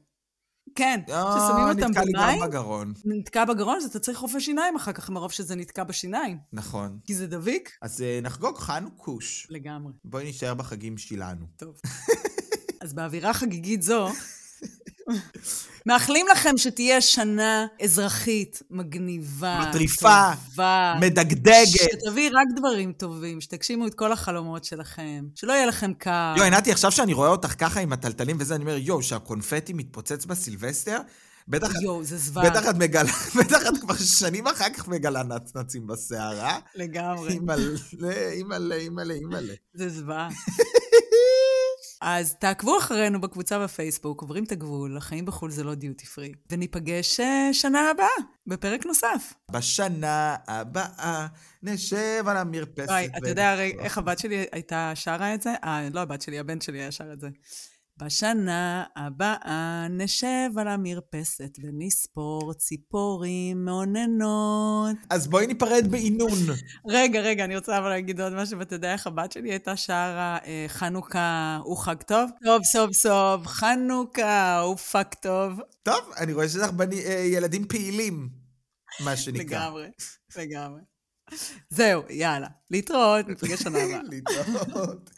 כן, 0.75 0.99
אה, 1.10 1.38
ששמים 1.38 1.67
אותם 1.78 1.89
נתקע 1.91 2.04
לי 2.04 2.12
במים, 2.13 2.41
גם 2.41 2.47
בגרון. 2.49 2.93
נתקע 3.06 3.45
בגרון, 3.45 3.78
אז 3.78 3.86
אתה 3.86 3.99
צריך 3.99 4.17
רופא 4.19 4.39
שיניים 4.39 4.75
אחר 4.75 4.91
כך, 4.93 5.10
מרוב 5.10 5.32
שזה 5.32 5.56
נתקע 5.56 5.84
בשיניים. 5.84 6.38
נכון. 6.54 6.99
כי 7.04 7.15
זה 7.15 7.28
דביק? 7.28 7.78
אז 7.82 8.01
אה, 8.01 8.19
נחגוג 8.21 8.58
חנוכוש. 8.58 9.47
לגמרי. 9.49 9.93
בואי 10.04 10.23
נישאר 10.23 10.54
בחגים 10.54 10.97
שלנו. 10.97 11.45
טוב. 11.58 11.75
אז 12.82 12.93
באווירה 12.93 13.34
חגיגית 13.34 13.82
זו, 13.82 14.08
מאחלים 15.85 16.25
לכם 16.31 16.57
שתהיה 16.57 17.01
שנה 17.01 17.65
אזרחית, 17.81 18.61
מגניבה, 18.69 19.61
מטריפה, 19.69 20.31
טובה, 20.49 20.95
מדגדגת. 21.01 21.67
שתביא 21.67 22.29
רק 22.29 22.47
דברים 22.55 22.91
טובים, 22.91 23.41
שתגשימו 23.41 23.87
את 23.87 23.93
כל 23.93 24.11
החלומות 24.11 24.63
שלכם, 24.63 25.25
שלא 25.35 25.53
יהיה 25.53 25.65
לכם 25.65 25.93
קר. 25.93 26.33
יואי, 26.37 26.49
נתי, 26.49 26.71
עכשיו 26.71 26.91
שאני 26.91 27.13
רואה 27.13 27.29
אותך 27.29 27.53
ככה 27.57 27.79
עם 27.79 27.93
הטלטלים 27.93 28.37
וזה, 28.39 28.55
אני 28.55 28.63
אומר, 28.63 28.77
יואו, 28.77 29.03
שהקונפטי 29.03 29.73
מתפוצץ 29.73 30.25
בסילבסטר, 30.25 30.97
בטח... 31.47 31.81
יואו, 31.81 32.03
זה 32.03 32.17
זוועה. 32.17 32.49
בטח 32.49 32.69
את 32.69 32.75
מגלה, 32.75 33.11
בטח 33.39 33.61
את 33.67 33.77
כבר 33.81 33.95
שנים 33.97 34.47
אחר 34.47 34.69
כך 34.69 34.87
מגלה 34.87 35.23
נצנצים 35.23 35.87
בשיער, 35.87 36.39
אה? 36.39 36.59
לגמרי. 36.75 37.33
אימא'לה, 37.33 38.31
אימא'לה, 38.31 38.75
אימא'לה, 38.75 39.13
אימא'לה. 39.13 39.53
זה 39.73 39.89
זוועה. 39.89 40.29
אז 42.01 42.36
תעקבו 42.39 42.77
אחרינו 42.77 43.21
בקבוצה 43.21 43.60
בפייסבוק, 43.60 44.21
עוברים 44.21 44.43
את 44.43 44.51
הגבול, 44.51 44.97
החיים 44.97 45.25
בחו"ל 45.25 45.51
זה 45.51 45.63
לא 45.63 45.75
דיוטי 45.75 46.05
פרי. 46.05 46.31
וניפגש 46.51 47.19
אה, 47.19 47.49
שנה 47.53 47.89
הבאה, 47.89 48.08
בפרק 48.47 48.86
נוסף. 48.86 49.34
בשנה 49.51 50.36
הבאה 50.47 51.27
נשב 51.63 52.23
על 52.27 52.38
המרפסת. 52.38 52.89
וואי, 52.89 53.10
אתה 53.17 53.29
יודע 53.29 53.51
הרי 53.51 53.73
איך 53.79 53.97
הבת 53.97 54.19
שלי 54.19 54.45
הייתה 54.51 54.91
שרה 54.95 55.34
את 55.34 55.41
זה? 55.41 55.53
אה, 55.63 55.88
לא 55.93 55.99
הבת 55.99 56.21
שלי, 56.21 56.39
הבן 56.39 56.62
שלי 56.62 56.79
היה 56.79 56.91
שר 56.91 57.13
את 57.13 57.19
זה. 57.19 57.29
בשנה 57.97 58.84
הבאה 58.95 59.88
נשב 59.89 60.49
על 60.58 60.67
המרפסת 60.67 61.58
ונספור 61.63 62.53
ציפורים 62.53 63.65
מאוננות. 63.65 64.95
אז 65.10 65.27
בואי 65.27 65.47
ניפרד 65.47 65.88
בעינון. 65.91 66.29
רגע, 66.89 67.19
רגע, 67.19 67.45
אני 67.45 67.55
רוצה 67.55 67.77
אבל 67.77 67.89
להגיד 67.89 68.21
עוד 68.21 68.34
משהו, 68.34 68.60
ואתה 68.60 68.75
יודע 68.75 68.93
איך 68.93 69.08
הבת 69.08 69.31
שלי 69.31 69.49
הייתה 69.51 69.75
שרה 69.75 70.38
אה, 70.45 70.65
חנוכה 70.67 71.60
הוא 71.63 71.77
חג 71.77 72.01
טוב? 72.03 72.29
טוב, 72.43 72.63
סוף 72.63 72.91
סוף, 72.93 73.47
חנוכה 73.47 74.60
הוא 74.60 74.75
fuck 74.75 75.13
טוב. 75.13 75.60
טוב, 75.84 76.12
אני 76.17 76.34
רואה 76.34 76.47
שיש 76.49 76.58
לך 76.62 76.71
בני- 76.71 77.05
אה, 77.05 77.12
ילדים 77.13 77.67
פעילים, 77.67 78.29
מה 79.03 79.17
שנקרא. 79.17 79.43
לגמרי, 79.60 79.88
לגמרי. 80.38 80.81
זהו, 81.69 82.01
יאללה. 82.10 82.47
להתראות, 82.71 83.27
ניפגש 83.27 83.60
שנה 83.63 83.79
הבאה. 83.79 84.01
להתראות. 84.12 85.10